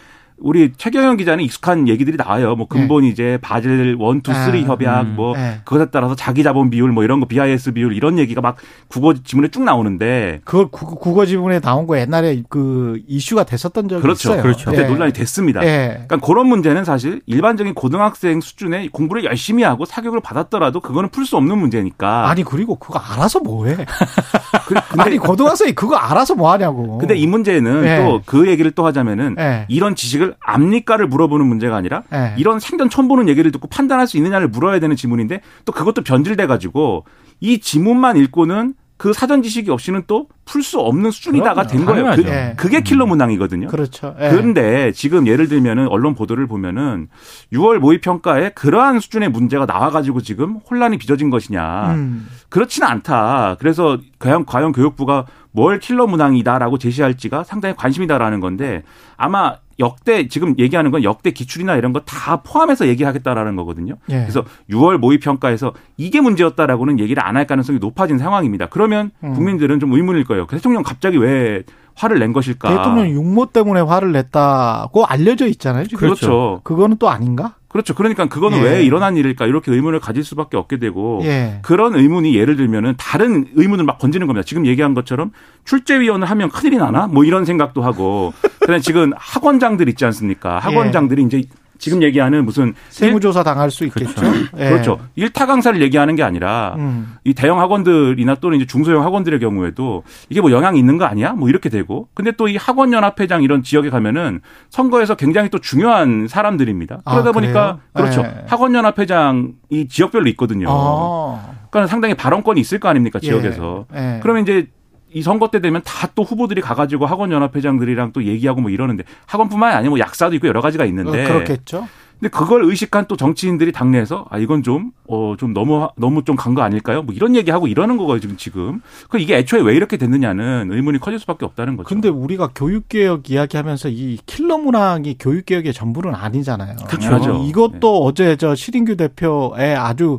우리 0.41 0.73
최경영 0.77 1.17
기자는 1.17 1.43
익숙한 1.45 1.89
얘기들이 1.89 2.17
나와요. 2.17 2.55
뭐 2.55 2.67
근본 2.69 3.05
이제 3.05 3.39
바젤 3.43 3.71
1, 3.71 3.95
2, 3.95 3.99
3 4.25 4.35
아, 4.55 4.59
협약 4.59 5.01
음. 5.07 5.15
뭐 5.17 5.37
네. 5.37 5.61
그것에 5.65 5.87
따라서 5.91 6.15
자기 6.15 6.43
자본 6.43 6.71
비율 6.71 6.93
뭐 6.93 7.03
이런 7.03 7.19
거 7.21 7.27
BIS 7.27 7.73
비율 7.73 7.93
이런 7.93 8.19
얘기가 8.19 8.41
막 8.41 8.57
국어 8.89 9.15
지문에 9.15 9.49
쭉 9.49 9.65
나오는데 9.65 10.41
그걸 10.45 10.69
구- 10.69 10.95
국어 10.95 11.27
지문에 11.27 11.61
나온 11.61 11.87
거 11.87 11.99
옛날에 11.99 12.43
그 12.49 13.01
이슈가 13.09 13.45
됐었던 13.45 13.89
적이 13.89 14.03
그렇죠. 14.03 14.31
있어요. 14.31 14.43
그렇죠. 14.43 14.71
그때 14.71 14.85
예. 14.85 14.87
논란이 14.89 15.13
됐습니다. 15.13 15.65
예. 15.65 16.05
그러니까 16.07 16.19
그런 16.27 16.47
문제는 16.47 16.85
사실 16.85 17.21
일반적인 17.27 17.75
고등학생 17.75 18.41
수준의 18.41 18.89
공부를 18.89 19.25
열심히 19.25 19.65
하고 19.65 19.85
사교육을 19.85 20.21
받았더라도 20.21 20.81
그거는 20.81 21.11
풀 21.11 21.27
수 21.29 21.37
없는 21.37 21.59
문제니까. 21.59 22.31
아니 22.31 22.43
그리고 22.43 22.77
그거 22.77 22.99
알아서 22.99 23.41
뭐해? 23.41 23.77
아니 24.99 25.19
고등학생이 25.19 25.73
그거 25.73 25.97
알아서 25.97 26.35
뭐 26.35 26.53
하냐고. 26.53 26.99
근데 26.99 27.15
이 27.15 27.27
문제는 27.27 27.85
예. 27.85 27.97
또그 28.05 28.49
얘기를 28.49 28.71
또 28.71 28.87
하자면은 28.87 29.37
예. 29.39 29.67
이런 29.69 29.95
지식을 29.95 30.35
압니까를 30.41 31.07
물어보는 31.07 31.47
문제가 31.47 31.77
아니라 31.77 32.03
예. 32.13 32.35
이런 32.37 32.61
생전 32.61 32.91
처음 32.91 33.09
보는 33.09 33.29
얘기를 33.29 33.51
듣고 33.53 33.69
판단할 33.69 34.07
수 34.07 34.17
있느냐를 34.17 34.49
물어야 34.49 34.81
되는 34.81 34.97
지문인데 34.97 35.41
또 35.65 35.73
그것도 35.73 36.03
변질돼 36.03 36.47
가지고 36.47 37.05
이 37.41 37.61
지문만 37.61 38.17
읽고는 38.17 38.75
그 38.99 39.13
사전 39.13 39.43
지식이 39.43 39.71
없이는 39.71 40.03
또 40.07 40.27
풀 40.49 40.63
수 40.63 40.81
없는 40.81 41.11
수준이다가 41.11 41.65
그럼요. 41.65 41.69
된 41.69 41.85
거예요. 41.85 42.05
당연하죠. 42.05 42.23
그, 42.23 42.29
예. 42.31 42.55
그게 42.57 42.81
킬러 42.81 43.05
문항이거든요. 43.05 43.69
그렇죠. 43.69 44.17
예. 44.19 44.31
그런데 44.31 44.93
지금 44.93 45.27
예를 45.27 45.47
들면은 45.49 45.89
언론 45.89 46.15
보도를 46.15 46.47
보면은 46.47 47.09
6월 47.53 47.79
모의 47.79 48.01
평가에 48.01 48.51
그러한 48.51 48.99
수준의 49.01 49.29
문제가 49.29 49.67
나와가지고 49.67 50.23
지금 50.23 50.57
혼란이 50.71 50.97
빚어진 50.97 51.29
것이냐 51.29 51.93
음. 51.95 52.29
그렇지는 52.49 52.89
않다. 52.89 53.57
그래서 53.61 53.99
과연 54.19 54.47
과연 54.47 54.73
교육부가 54.73 55.27
뭘 55.53 55.79
킬러 55.81 56.07
문항이다라고 56.07 56.79
제시할지가 56.79 57.45
상당히 57.45 57.77
관심이다라는 57.77 58.41
건데 58.41 58.83
아마 59.19 59.57
역대 59.79 60.29
지금 60.29 60.55
얘기하는 60.59 60.91
건 60.91 61.05
역대 61.05 61.31
기출이나 61.31 61.77
이런 61.77 61.93
거 61.93 62.01
다 62.05 62.43
포함해서 62.43 62.87
얘기하겠다라는 62.89 63.55
거거든요. 63.57 63.95
예. 64.11 64.21
그래서 64.21 64.45
6월 64.71 64.97
모의 64.99 65.19
평가에서 65.19 65.73
이게 65.97 66.21
문제였다라고는 66.21 66.99
얘기를 67.01 67.23
안 67.25 67.37
할 67.37 67.47
가능성이 67.47 67.79
높아진 67.79 68.19
상황입니다. 68.19 68.67
그러면 68.67 69.11
음. 69.23 69.35
국민들은 69.35 69.79
좀 69.81 69.93
의문일 69.93 70.25
거예요. 70.25 70.47
대통령 70.47 70.83
갑자기 70.83 71.19
왜 71.19 71.63
화를 71.99 72.21
낸 72.21 72.33
것일까? 72.33 72.69
대통령 72.69 73.09
육모 73.09 73.47
때문에 73.47 73.81
화를 73.81 74.13
냈다고 74.13 75.05
알려져 75.05 75.47
있잖아요. 75.49 75.85
지금. 75.85 75.99
그렇죠. 75.99 76.61
그거는 76.63 76.97
또 76.99 77.09
아닌가? 77.09 77.55
그렇죠. 77.69 77.95
그러니까 77.95 78.27
그거는 78.27 78.59
예. 78.59 78.63
왜 78.63 78.83
일어난 78.85 79.17
일일까 79.17 79.47
이렇게 79.47 79.73
의문을 79.73 80.01
가질 80.01 80.25
수밖에 80.25 80.57
없게 80.57 80.79
되고 80.79 81.21
예. 81.25 81.59
그런 81.63 81.95
의문이 81.95 82.35
예를 82.35 82.57
들면은 82.57 82.95
다른 82.97 83.47
의문을 83.55 83.85
막 83.85 83.99
건지는 83.99 84.27
겁니다. 84.27 84.45
지금 84.47 84.65
얘기한 84.65 84.95
것처럼 84.95 85.33
출제위원을 85.65 86.31
하면 86.31 86.51
큰일이 86.51 86.79
나나? 86.79 87.09
뭐 87.09 87.25
이런 87.25 87.45
생각도 87.45 87.83
하고 87.83 88.33
그다음에 88.61 88.81
지금 88.81 89.13
학원장들 89.17 89.89
있지 89.89 90.05
않습니까? 90.05 90.61
학원장들이 90.61 91.25
이제 91.25 91.43
지금 91.79 92.03
얘기하는 92.03 92.45
무슨 92.45 92.75
세무조사 92.89 93.43
당할 93.45 93.71
수 93.71 93.85
있겠죠. 93.87 94.21
예. 94.59 94.69
그렇죠. 94.71 94.99
일타 95.15 95.47
강사를 95.47 95.81
얘기하는 95.81 96.17
게 96.17 96.23
아니라 96.23 96.75
음. 96.77 97.15
이 97.25 97.35
대형 97.35 97.61
학원들이나 97.61 98.35
또는 98.37 98.57
이제 98.57 98.67
중소형 98.67 99.05
학원들의 99.05 99.39
경우에도 99.41 100.03
이게 100.29 100.41
뭐 100.41 100.51
영향이 100.51 100.79
있는 100.79 100.99
거 100.99 101.05
아니야? 101.05 101.33
뭐 101.33 101.49
이렇게 101.49 101.69
되고. 101.69 102.09
근데 102.15 102.33
또 102.33 102.49
이 102.49 102.57
학원 102.57 102.93
연합회장 102.93 103.43
이런 103.43 103.63
지역에 103.63 103.91
가면은 103.91 104.41
선거에서 104.71 105.15
굉장히 105.15 105.51
또 105.51 105.59
중요한 105.59 106.27
사람들입니다. 106.29 107.01
아, 107.05 107.11
그러다 107.13 107.33
보니까 107.33 107.79
그래요? 107.93 108.11
그렇죠. 108.11 108.23
네. 108.23 108.45
학원 108.47 108.75
연합회장이 108.75 109.89
지역별로 109.89 110.29
있거든요. 110.31 110.67
아. 110.71 111.51
그러니까 111.71 111.89
상당히 111.91 112.15
발언권이 112.15 112.61
있을 112.61 112.81
거 112.81 112.89
아닙니까 112.89 113.21
지역에서. 113.21 113.85
예. 113.95 114.17
예. 114.17 114.21
그러면 114.23 114.43
이제 114.43 114.69
이 115.13 115.23
선거 115.23 115.49
때 115.51 115.61
되면 115.61 115.81
다 115.85 116.09
또 116.15 116.23
후보들이 116.25 116.61
가가지고 116.61 117.07
학원 117.07 117.31
연합회장들이랑 117.33 118.13
또 118.13 118.25
얘기하고 118.25 118.61
뭐 118.61 118.71
이러는데 118.71 119.05
학원뿐만이 119.27 119.75
아니고 119.77 119.91
뭐 119.97 119.99
약사도 120.01 120.35
있고 120.37 120.49
여러 120.49 120.61
가지가 120.61 120.85
있는데. 120.87 121.25
어, 121.25 121.29
그렇겠죠. 121.29 121.87
근데 122.19 122.31
그걸 122.31 122.65
의식한 122.65 123.07
또 123.07 123.17
정치인들이 123.17 123.71
당내에서 123.71 124.27
아 124.29 124.39
이건 124.39 124.65
좀 124.65 124.91
어 125.07 125.37
좀 125.39 125.53
너무 125.55 125.89
너무 125.97 126.25
좀 126.25 126.35
간 126.35 126.55
거 126.57 126.63
아닐까요? 126.63 127.03
뭐 127.03 127.15
이런 127.15 127.37
얘기하고 127.37 127.69
이러는 127.69 127.97
거가 127.97 128.19
지금 128.19 128.37
지금. 128.37 128.81
그 129.09 129.21
이게 129.21 129.37
애초에 129.37 129.61
왜 129.61 129.77
이렇게 129.77 129.97
됐느냐는 129.99 130.73
의문이 130.73 130.99
커질 130.99 131.21
수밖에 131.21 131.45
없다는 131.45 131.77
거죠. 131.77 131.89
근데 131.89 132.09
우리가 132.09 132.51
교육 132.57 132.89
개혁 132.89 133.31
이야기하면서 133.31 133.91
이 133.91 134.19
킬러 134.27 134.59
문항이 134.59 135.17
교육 135.21 135.47
개혁의 135.47 135.73
전부는 135.73 136.15
아니잖아요. 136.17 136.75
당연하죠. 136.89 137.45
이것도 137.47 138.03
어제 138.03 138.35
저 138.35 138.57
시린규 138.57 138.97
대표의 138.97 139.77
아주 139.77 140.19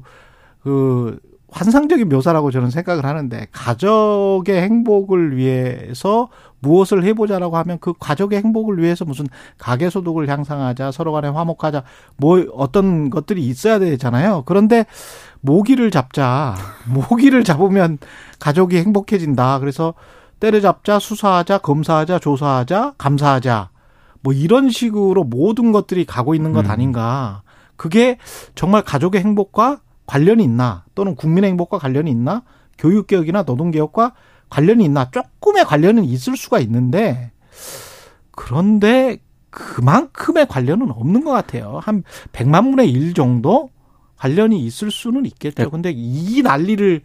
그 0.63 1.19
환상적인 1.51 2.09
묘사라고 2.09 2.51
저는 2.51 2.69
생각을 2.69 3.05
하는데 3.05 3.47
가족의 3.51 4.61
행복을 4.61 5.35
위해서 5.35 6.29
무엇을 6.59 7.03
해보자라고 7.03 7.57
하면 7.57 7.77
그 7.79 7.93
가족의 7.99 8.39
행복을 8.39 8.79
위해서 8.79 9.05
무슨 9.05 9.27
가계 9.57 9.89
소득을 9.89 10.27
향상하자 10.27 10.91
서로 10.91 11.11
간에 11.11 11.27
화목하자 11.29 11.83
뭐 12.17 12.45
어떤 12.53 13.09
것들이 13.09 13.45
있어야 13.45 13.79
되잖아요. 13.79 14.43
그런데 14.45 14.85
모기를 15.41 15.91
잡자 15.91 16.55
모기를 16.87 17.43
잡으면 17.43 17.97
가족이 18.39 18.77
행복해진다. 18.77 19.59
그래서 19.59 19.93
때려잡자 20.39 20.99
수사하자 20.99 21.59
검사하자 21.59 22.19
조사하자 22.19 22.93
감사하자 22.97 23.69
뭐 24.21 24.33
이런 24.33 24.69
식으로 24.69 25.23
모든 25.23 25.71
것들이 25.71 26.05
가고 26.05 26.35
있는 26.35 26.51
것 26.53 26.65
음. 26.65 26.71
아닌가. 26.71 27.41
그게 27.75 28.17
정말 28.55 28.83
가족의 28.83 29.21
행복과 29.21 29.79
관련이 30.09 30.43
있나 30.43 30.85
또는 30.95 31.15
국민의 31.15 31.51
행복과 31.51 31.77
관련이 31.77 32.09
있나 32.09 32.41
교육개혁이나 32.79 33.43
노동개혁과 33.43 34.13
관련이 34.49 34.83
있나 34.83 35.11
조금의 35.11 35.65
관련은 35.65 36.03
있을 36.03 36.35
수가 36.35 36.59
있는데 36.61 37.29
그런데 38.31 39.19
그만큼의 39.51 40.47
관련은 40.47 40.89
없는 40.89 41.23
것 41.23 41.31
같아요. 41.31 41.79
한 41.83 42.03
100만 42.31 42.71
분의 42.71 42.89
1 42.89 43.13
정도 43.13 43.69
관련이 44.17 44.65
있을 44.65 44.89
수는 44.89 45.27
있겠죠. 45.27 45.63
네. 45.63 45.69
근데 45.69 45.93
이 45.95 46.41
난리를 46.41 47.01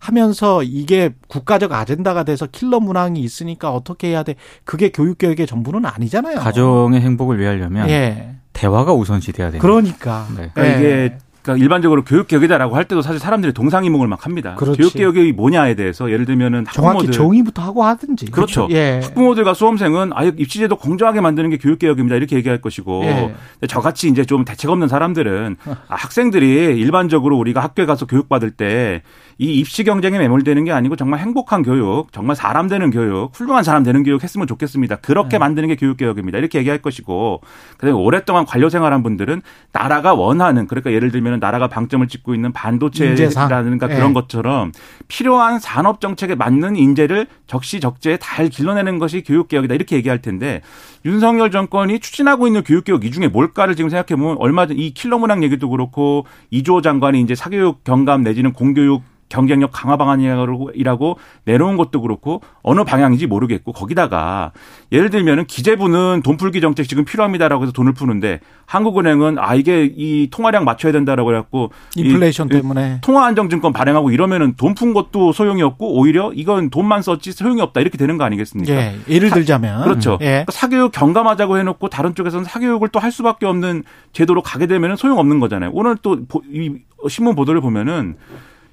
하면서 0.00 0.64
이게 0.64 1.14
국가적 1.28 1.72
아젠다가 1.72 2.24
돼서 2.24 2.46
킬러 2.46 2.80
문항이 2.80 3.20
있으니까 3.20 3.72
어떻게 3.72 4.08
해야 4.08 4.24
돼? 4.24 4.34
그게 4.64 4.90
교육개혁의 4.90 5.46
전부는 5.46 5.86
아니잖아요. 5.86 6.38
가정의 6.40 7.00
행복을 7.02 7.38
위하려면 7.38 7.88
예. 7.88 8.34
대화가 8.52 8.92
우선시 8.94 9.30
돼야 9.30 9.52
돼요. 9.52 9.62
그러니까. 9.62 10.26
네. 10.36 10.50
그러니까 10.54 10.64
예. 10.64 10.78
이게 10.78 11.18
그러니까 11.48 11.64
일반적으로 11.64 12.04
교육개혁이다라고 12.04 12.76
할 12.76 12.84
때도 12.84 13.00
사실 13.00 13.18
사람들이 13.18 13.54
동상이몽을 13.54 14.06
막 14.06 14.26
합니다. 14.26 14.54
그렇지. 14.56 14.78
교육개혁이 14.78 15.32
뭐냐에 15.32 15.74
대해서 15.74 16.10
예를 16.10 16.26
들면은 16.26 16.66
정확히 16.70 16.98
학부모들 16.98 17.12
정의부터 17.12 17.62
하고 17.62 17.84
하든지. 17.84 18.26
그렇죠. 18.26 18.68
예. 18.70 19.00
학부모들과 19.02 19.54
수험생은 19.54 20.10
아예 20.14 20.32
입시제도 20.36 20.76
공정하게 20.76 21.22
만드는 21.22 21.48
게 21.50 21.56
교육개혁입니다. 21.56 22.16
이렇게 22.16 22.36
얘기할 22.36 22.60
것이고 22.60 23.04
예. 23.04 23.34
저같이 23.66 24.08
이제 24.08 24.24
좀 24.24 24.44
대책 24.44 24.70
없는 24.70 24.88
사람들은 24.88 25.56
아, 25.66 25.76
학생들이 25.88 26.78
일반적으로 26.78 27.38
우리가 27.38 27.60
학교에 27.62 27.86
가서 27.86 28.06
교육받을 28.06 28.50
때 28.50 29.02
이 29.40 29.60
입시 29.60 29.84
경쟁에 29.84 30.18
매몰되는 30.18 30.64
게 30.64 30.72
아니고 30.72 30.96
정말 30.96 31.20
행복한 31.20 31.62
교육, 31.62 32.12
정말 32.12 32.34
사람 32.34 32.66
되는 32.66 32.90
교육, 32.90 33.30
훌륭한 33.32 33.62
사람 33.62 33.84
되는 33.84 34.02
교육 34.02 34.24
했으면 34.24 34.48
좋겠습니다. 34.48 34.96
그렇게 34.96 35.30
네. 35.30 35.38
만드는 35.38 35.68
게 35.68 35.76
교육개혁입니다. 35.76 36.38
이렇게 36.38 36.58
얘기할 36.58 36.82
것이고 36.82 37.40
그다음에 37.76 37.96
오랫동안 37.96 38.44
관료 38.44 38.68
생활한 38.68 39.04
분들은 39.04 39.42
나라가 39.72 40.14
원하는 40.14 40.66
그러니까 40.66 40.90
예를 40.92 41.12
들면 41.12 41.37
나라가 41.38 41.68
방점을 41.68 42.06
찍고 42.08 42.34
있는 42.34 42.52
반도체라든가. 42.52 43.88
그런 43.88 44.10
예. 44.10 44.14
것처럼 44.14 44.72
필요한 45.08 45.58
산업 45.58 46.00
정책에 46.00 46.34
맞는 46.34 46.76
인재를 46.76 47.26
적시적재에 47.46 48.16
잘 48.20 48.48
길러내는 48.48 48.98
것이 48.98 49.22
교육 49.22 49.48
개혁이다 49.48 49.74
이렇게 49.74 49.96
얘기할 49.96 50.22
텐데 50.22 50.62
윤석열 51.04 51.50
정권이 51.50 52.00
추진하고 52.00 52.46
있는 52.46 52.62
교육 52.64 52.84
개혁 52.84 53.04
이 53.04 53.10
중에 53.10 53.28
뭘까를 53.28 53.76
지금 53.76 53.90
생각해 53.90 54.18
보면 54.18 54.36
얼마 54.38 54.66
전 54.66 54.78
이 54.78 54.92
킬러 54.94 55.18
문항 55.18 55.42
얘기도 55.42 55.68
그렇고 55.70 56.24
이주호 56.50 56.82
장관이 56.82 57.20
이제 57.20 57.34
사교육 57.34 57.82
경감 57.82 58.22
내지는 58.22 58.52
공교육 58.52 59.02
경쟁력 59.28 59.70
강화 59.72 59.96
방안이라고 59.96 61.18
내놓은 61.44 61.76
것도 61.76 62.00
그렇고 62.00 62.40
어느 62.62 62.84
방향인지 62.84 63.26
모르겠고 63.26 63.72
거기다가 63.72 64.52
예를 64.92 65.10
들면은 65.10 65.44
기재부는 65.46 66.22
돈 66.24 66.36
풀기 66.36 66.60
정책 66.60 66.88
지금 66.88 67.04
필요합니다라고 67.04 67.64
해서 67.64 67.72
돈을 67.72 67.92
푸는데 67.92 68.40
한국은행은 68.66 69.38
아 69.38 69.54
이게 69.54 69.84
이 69.84 70.28
통화량 70.30 70.64
맞춰야 70.64 70.92
된다라고 70.92 71.30
해갖고 71.32 71.72
인플레이션 71.96 72.48
때문에 72.48 72.98
통화 73.02 73.26
안정증권 73.26 73.72
발행하고 73.72 74.10
이러면은 74.10 74.54
돈 74.56 74.74
푼 74.78 74.94
것도 74.94 75.32
소용이 75.32 75.60
없고 75.62 75.98
오히려 75.98 76.30
이건 76.34 76.70
돈만 76.70 77.02
썼지 77.02 77.32
소용이 77.32 77.60
없다 77.60 77.80
이렇게 77.80 77.98
되는 77.98 78.16
거 78.16 78.22
아니겠습니까? 78.24 78.72
예, 78.72 78.94
예를 79.08 79.30
들자면 79.30 79.82
그렇죠. 79.82 80.18
예. 80.20 80.26
그러니까 80.26 80.52
사교육 80.52 80.92
경감하자고 80.92 81.58
해놓고 81.58 81.88
다른 81.88 82.14
쪽에서는 82.14 82.44
사교육을 82.44 82.90
또 82.90 82.98
할 82.98 83.10
수밖에 83.10 83.46
없는 83.46 83.82
제도로 84.12 84.42
가게 84.42 84.66
되면 84.66 84.94
소용 84.96 85.18
없는 85.18 85.40
거잖아요. 85.40 85.70
오늘 85.72 85.96
또 85.96 86.18
이 86.52 86.72
신문 87.08 87.34
보도를 87.34 87.60
보면은 87.60 88.16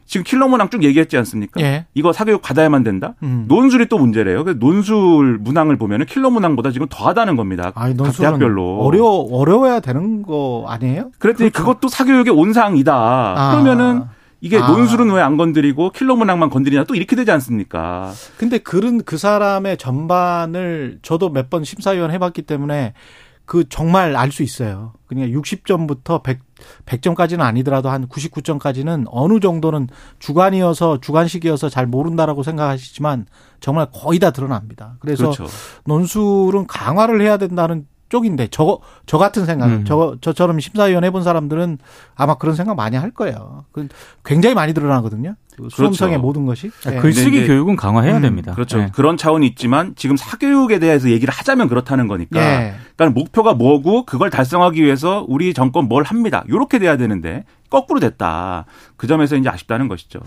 지금 0.05 0.24
킬러 0.24 0.47
문항 0.47 0.69
쭉 0.69 0.83
얘기했지 0.83 1.17
않습니까? 1.17 1.59
예. 1.62 1.85
이거 1.95 2.13
사교육 2.13 2.41
받아야만 2.41 2.83
된다. 2.83 3.15
음. 3.24 3.45
논술이 3.47 3.88
또 3.88 3.97
문제래요. 3.97 4.43
그래서 4.43 4.59
논술 4.59 5.39
문항을 5.39 5.77
보면은 5.77 6.05
킬러 6.05 6.29
문항보다 6.29 6.71
지금 6.71 6.85
더하다는 6.89 7.35
겁니다. 7.35 7.71
아니, 7.75 7.97
각 7.97 8.15
대학별로. 8.15 8.81
어려 8.81 9.03
어려워야 9.03 9.79
되는 9.79 10.21
거 10.21 10.65
아니에요? 10.67 11.12
그랬더니 11.17 11.50
그것도 11.50 11.88
사교육의 11.88 12.31
온상이다. 12.33 12.93
아. 12.95 13.51
그러면은 13.51 14.03
이게 14.41 14.59
아. 14.59 14.67
논술은 14.67 15.09
왜 15.12 15.21
안 15.21 15.38
건드리고 15.38 15.89
킬러 15.89 16.15
문항만 16.15 16.51
건드리냐 16.51 16.83
또 16.83 16.93
이렇게 16.93 17.15
되지 17.15 17.31
않습니까? 17.31 18.12
근데 18.38 18.59
그런 18.59 19.01
그 19.03 19.17
사람의 19.17 19.77
전반을 19.77 21.00
저도 21.01 21.29
몇 21.29 21.50
번 21.50 21.63
심사위원 21.63 22.12
해봤기 22.12 22.43
때문에 22.43 22.93
그 23.45 23.67
정말 23.69 24.15
알 24.15 24.31
수 24.31 24.43
있어요. 24.43 24.93
그냥 25.07 25.29
60점부터 25.29 26.23
100, 26.23 26.39
100점까지는 26.85 27.41
아니더라도 27.41 27.89
한 27.89 28.07
99점까지는 28.07 29.05
어느 29.09 29.39
정도는 29.39 29.87
주관이어서 30.19 30.99
주관식이어서 30.99 31.69
잘 31.69 31.85
모른다라고 31.85 32.43
생각하시지만 32.43 33.27
정말 33.59 33.87
거의 33.93 34.19
다 34.19 34.31
드러납니다. 34.31 34.97
그래서 34.99 35.31
그렇죠. 35.31 35.45
논술은 35.85 36.67
강화를 36.67 37.21
해야 37.21 37.37
된다는 37.37 37.87
쪽인데 38.09 38.47
저, 38.51 38.79
저 39.05 39.17
같은 39.17 39.45
생각, 39.45 39.67
음. 39.67 39.85
저, 39.85 40.15
저처럼 40.21 40.59
심사위원 40.59 41.03
해본 41.03 41.24
사람들은 41.24 41.77
아마 42.15 42.35
그런 42.35 42.55
생각 42.55 42.75
많이 42.75 42.97
할 42.97 43.12
거예요. 43.12 43.65
그 43.71 43.88
굉장히 44.24 44.55
많이 44.55 44.74
드러나거든요. 44.74 45.35
그 45.57 45.69
수험생의 45.71 46.13
그렇죠. 46.15 46.21
모든 46.21 46.45
것이. 46.45 46.69
예. 46.91 46.97
글쓰기 46.97 47.31
네, 47.31 47.41
네. 47.41 47.47
교육은 47.47 47.75
강화해야 47.75 48.17
음, 48.17 48.21
됩니다. 48.21 48.53
그렇죠. 48.53 48.77
네. 48.77 48.91
그런 48.93 49.17
차원이 49.17 49.47
있지만 49.47 49.93
지금 49.95 50.17
사교육에 50.17 50.79
대해서 50.79 51.09
얘기를 51.09 51.33
하자면 51.33 51.67
그렇다는 51.67 52.07
거니까. 52.07 52.39
예. 52.39 52.75
그러니까 52.95 53.19
목표가 53.19 53.53
뭐고 53.53 54.05
그걸 54.05 54.29
달성하기 54.29 54.83
위해서 54.83 55.25
우리 55.27 55.53
정권 55.53 55.88
뭘 55.88 56.03
합니다. 56.03 56.43
이렇게 56.47 56.79
돼야 56.79 56.97
되는데 56.97 57.45
거꾸로 57.69 58.00
됐다. 58.00 58.65
그 58.97 59.07
점에서 59.07 59.35
이제 59.35 59.50
아쉽다는 59.50 59.88
것이죠. 59.88 60.19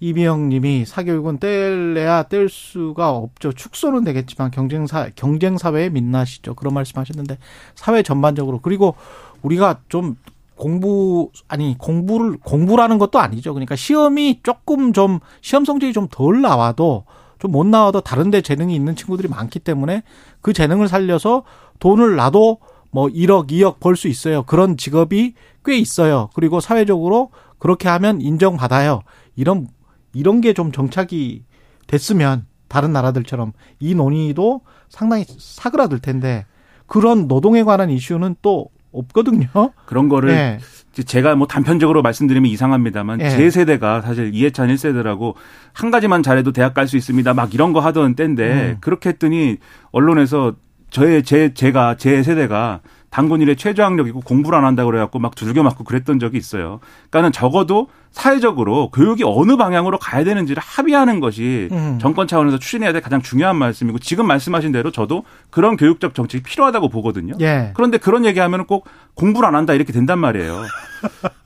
이비영 0.00 0.48
님이 0.48 0.84
사교육은 0.86 1.38
뗄래야 1.38 2.24
뗄 2.24 2.48
수가 2.48 3.10
없죠. 3.10 3.52
축소는 3.52 4.04
되겠지만 4.04 4.50
경쟁사, 4.50 5.10
경쟁 5.16 5.58
사회의 5.58 5.90
민낯이죠. 5.90 6.54
그런 6.54 6.74
말씀 6.74 6.98
하셨는데 6.98 7.38
사회 7.74 8.02
전반적으로. 8.02 8.60
그리고 8.60 8.94
우리가 9.42 9.80
좀 9.88 10.16
공부, 10.56 11.30
아니, 11.46 11.76
공부를, 11.78 12.38
공부라는 12.38 12.98
것도 12.98 13.18
아니죠. 13.18 13.54
그러니까 13.54 13.76
시험이 13.76 14.40
조금 14.42 14.92
좀, 14.92 15.20
시험 15.40 15.64
성적이 15.64 15.92
좀 15.92 16.08
덜 16.10 16.40
나와도 16.42 17.04
좀 17.38 17.52
못 17.52 17.64
나와도 17.66 18.00
다른데 18.00 18.42
재능이 18.42 18.74
있는 18.74 18.96
친구들이 18.96 19.28
많기 19.28 19.60
때문에 19.60 20.02
그 20.40 20.52
재능을 20.52 20.88
살려서 20.88 21.44
돈을 21.78 22.16
나도 22.16 22.58
뭐 22.90 23.06
1억, 23.06 23.50
2억 23.50 23.78
벌 23.80 23.94
수 23.96 24.08
있어요. 24.08 24.42
그런 24.44 24.76
직업이 24.76 25.34
꽤 25.64 25.76
있어요. 25.78 26.30
그리고 26.34 26.60
사회적으로 26.60 27.30
그렇게 27.58 27.88
하면 27.88 28.20
인정받아요. 28.20 29.02
이런 29.36 29.68
이런 30.12 30.40
게 30.40 30.52
좀 30.52 30.72
정착이 30.72 31.42
됐으면 31.86 32.46
다른 32.68 32.92
나라들처럼 32.92 33.52
이 33.80 33.94
논의도 33.94 34.60
상당히 34.88 35.24
사그라들 35.26 36.00
텐데 36.00 36.44
그런 36.86 37.28
노동에 37.28 37.62
관한 37.62 37.90
이슈는 37.90 38.36
또 38.42 38.68
없거든요. 38.92 39.46
그런 39.86 40.08
거를 40.08 40.30
네. 40.34 40.58
제가 41.04 41.36
뭐 41.36 41.46
단편적으로 41.46 42.02
말씀드리면 42.02 42.50
이상합니다만 42.50 43.20
예. 43.20 43.30
제 43.30 43.50
세대가 43.50 44.00
사실 44.00 44.34
이해찬 44.34 44.68
1세대라고 44.68 45.34
한 45.72 45.90
가지만 45.90 46.22
잘해도 46.22 46.52
대학 46.52 46.74
갈 46.74 46.88
수 46.88 46.96
있습니다. 46.96 47.34
막 47.34 47.54
이런 47.54 47.72
거 47.72 47.80
하던 47.80 48.14
때인데 48.16 48.70
음. 48.72 48.76
그렇게 48.80 49.10
했더니 49.10 49.58
언론에서 49.92 50.54
저의 50.90 51.22
제 51.22 51.52
제가 51.54 51.96
제 51.96 52.22
세대가 52.22 52.80
단군 53.10 53.40
일에 53.40 53.54
최저학력이고 53.54 54.20
공부를 54.20 54.58
안 54.58 54.64
한다고 54.64 54.90
그래갖고 54.90 55.18
막 55.18 55.34
두들겨 55.34 55.62
맞고 55.62 55.84
그랬던 55.84 56.18
적이 56.18 56.38
있어요. 56.38 56.80
그러니까는 57.10 57.32
적어도 57.32 57.88
사회적으로 58.10 58.90
교육이 58.90 59.22
어느 59.24 59.56
방향으로 59.56 59.98
가야 59.98 60.24
되는지를 60.24 60.62
합의하는 60.64 61.20
것이 61.20 61.68
음. 61.72 61.98
정권 62.00 62.26
차원에서 62.26 62.58
추진해야 62.58 62.92
될 62.92 63.00
가장 63.00 63.22
중요한 63.22 63.56
말씀이고 63.56 63.98
지금 63.98 64.26
말씀하신 64.26 64.72
대로 64.72 64.90
저도 64.90 65.24
그런 65.50 65.76
교육적 65.76 66.14
정책이 66.14 66.42
필요하다고 66.42 66.88
보거든요. 66.88 67.34
예. 67.40 67.72
그런데 67.74 67.98
그런 67.98 68.24
얘기하면 68.24 68.66
꼭 68.66 68.86
공부를 69.14 69.48
안 69.48 69.54
한다 69.54 69.74
이렇게 69.74 69.92
된단 69.92 70.18
말이에요. 70.18 70.62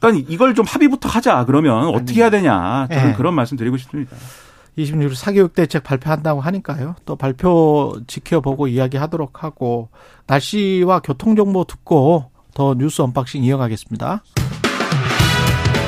그러니까 0.01 0.27
이걸 0.29 0.55
좀 0.55 0.65
합의부터 0.67 1.09
하자. 1.09 1.45
그러면 1.45 1.89
어떻게 1.89 2.21
해야 2.21 2.31
되냐. 2.31 2.89
저는 2.91 3.11
예. 3.11 3.13
그런 3.15 3.35
말씀 3.35 3.57
드리고 3.57 3.77
싶습니다. 3.77 4.17
26일 4.79 5.15
사교육 5.15 5.55
대책 5.55 5.85
발표한다고 5.85 6.41
하니까요. 6.41 6.97
또 7.05 7.17
발표 7.17 7.95
지켜보고 8.07 8.69
이야기하도록 8.69 9.43
하고 9.45 9.89
날씨와 10.27 11.01
교통 11.01 11.37
정보 11.37 11.65
듣고 11.65 12.31
더 12.55 12.75
뉴스 12.75 13.03
unboxing 13.03 13.45
이어가겠습니다. 13.45 14.23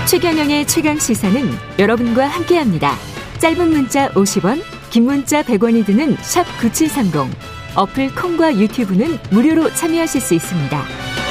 최경영의 0.09 0.67
최강 0.67 0.99
시사는 0.99 1.43
여러분과 1.79 2.27
함께합니다. 2.27 2.93
짧은 3.39 3.71
문자 3.71 4.11
50원, 4.11 4.63
긴 4.91 5.05
문자 5.05 5.43
100원이 5.43 5.85
드는 5.87 6.17
샵 6.21 6.45
9730. 6.61 7.35
어플 7.77 8.15
콩과 8.15 8.57
유튜브는 8.57 9.19
무료로 9.31 9.73
참여하실 9.75 10.21
수 10.21 10.35
있습니다. 10.35 11.24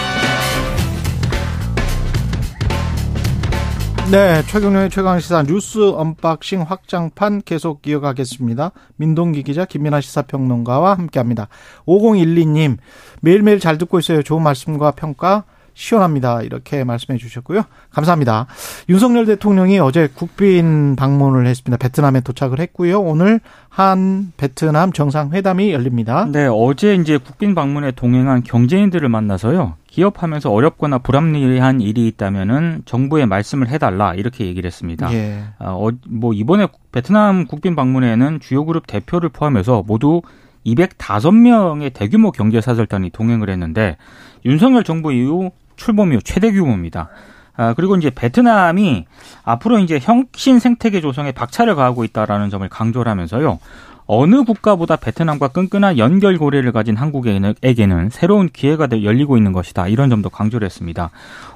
네, 4.13 4.43
최경영의 4.43 4.91
최강 4.91 5.19
시사 5.19 5.41
뉴스 5.41 5.89
unboxing 5.89 6.61
확장판 6.61 7.41
계속 7.41 7.87
이어가겠습니다. 7.87 8.71
민동기 8.97 9.41
기자, 9.41 9.65
김민하 9.65 10.01
시사평론가와 10.01 10.93
함께합니다. 10.93 11.47
5012님, 11.87 12.77
매일매일 13.21 13.59
잘 13.59 13.79
듣고 13.79 13.97
있어요. 13.97 14.21
좋은 14.21 14.43
말씀과 14.43 14.91
평가 14.91 15.45
시원합니다. 15.73 16.41
이렇게 16.41 16.83
말씀해 16.83 17.17
주셨고요. 17.17 17.63
감사합니다. 17.91 18.47
윤석열 18.89 19.25
대통령이 19.25 19.79
어제 19.79 20.07
국빈 20.13 20.95
방문을 20.95 21.47
했습니다. 21.47 21.77
베트남에 21.77 22.21
도착을 22.21 22.59
했고요. 22.59 23.01
오늘 23.01 23.39
한 23.69 24.31
베트남 24.37 24.91
정상회담이 24.91 25.71
열립니다. 25.71 26.27
네, 26.31 26.47
어제 26.51 26.95
이제 26.95 27.17
국빈 27.17 27.55
방문에 27.55 27.91
동행한 27.91 28.43
경제인들을 28.43 29.07
만나서요. 29.09 29.75
기업하면서 29.87 30.51
어렵거나 30.51 30.97
불합리한 30.99 31.79
일이 31.81 32.07
있다면은 32.07 32.81
정부에 32.85 33.27
말씀을 33.27 33.67
해달라 33.67 34.15
이렇게 34.15 34.45
얘기를 34.45 34.67
했습니다. 34.67 35.13
예. 35.13 35.43
아, 35.59 35.71
어, 35.71 35.91
뭐 36.07 36.33
이번에 36.33 36.67
베트남 36.91 37.45
국빈 37.45 37.75
방문에는 37.75 38.39
주요 38.39 38.65
그룹 38.65 38.87
대표를 38.87 39.29
포함해서 39.29 39.83
모두 39.85 40.21
205명의 40.65 41.93
대규모 41.93 42.31
경제사절단이 42.31 43.11
동행을 43.11 43.49
했는데 43.49 43.97
윤석열 44.45 44.83
정부 44.83 45.13
이후 45.13 45.51
출범 45.75 46.13
이후 46.13 46.21
최대 46.23 46.51
규모입니다. 46.51 47.09
아, 47.55 47.73
그리고 47.75 47.95
이제 47.95 48.09
베트남이 48.09 49.05
앞으로 49.43 49.79
이제 49.79 49.99
혁신 50.01 50.59
생태계 50.59 51.01
조성에 51.01 51.31
박차를 51.31 51.75
가하고 51.75 52.03
있다라는 52.03 52.49
점을 52.49 52.67
강조를 52.67 53.09
하면서요. 53.09 53.59
어느 54.05 54.43
국가보다 54.43 54.97
베트남과 54.97 55.49
끈끈한 55.49 55.97
연결고리를 55.97 56.69
가진 56.71 56.97
한국에게는 56.97 58.09
새로운 58.11 58.49
기회가 58.49 58.87
열리고 58.91 59.37
있는 59.37 59.53
것이다. 59.53 59.87
이런 59.87 60.09
점도 60.09 60.29
강조를 60.29 60.65
했습니다. 60.65 61.09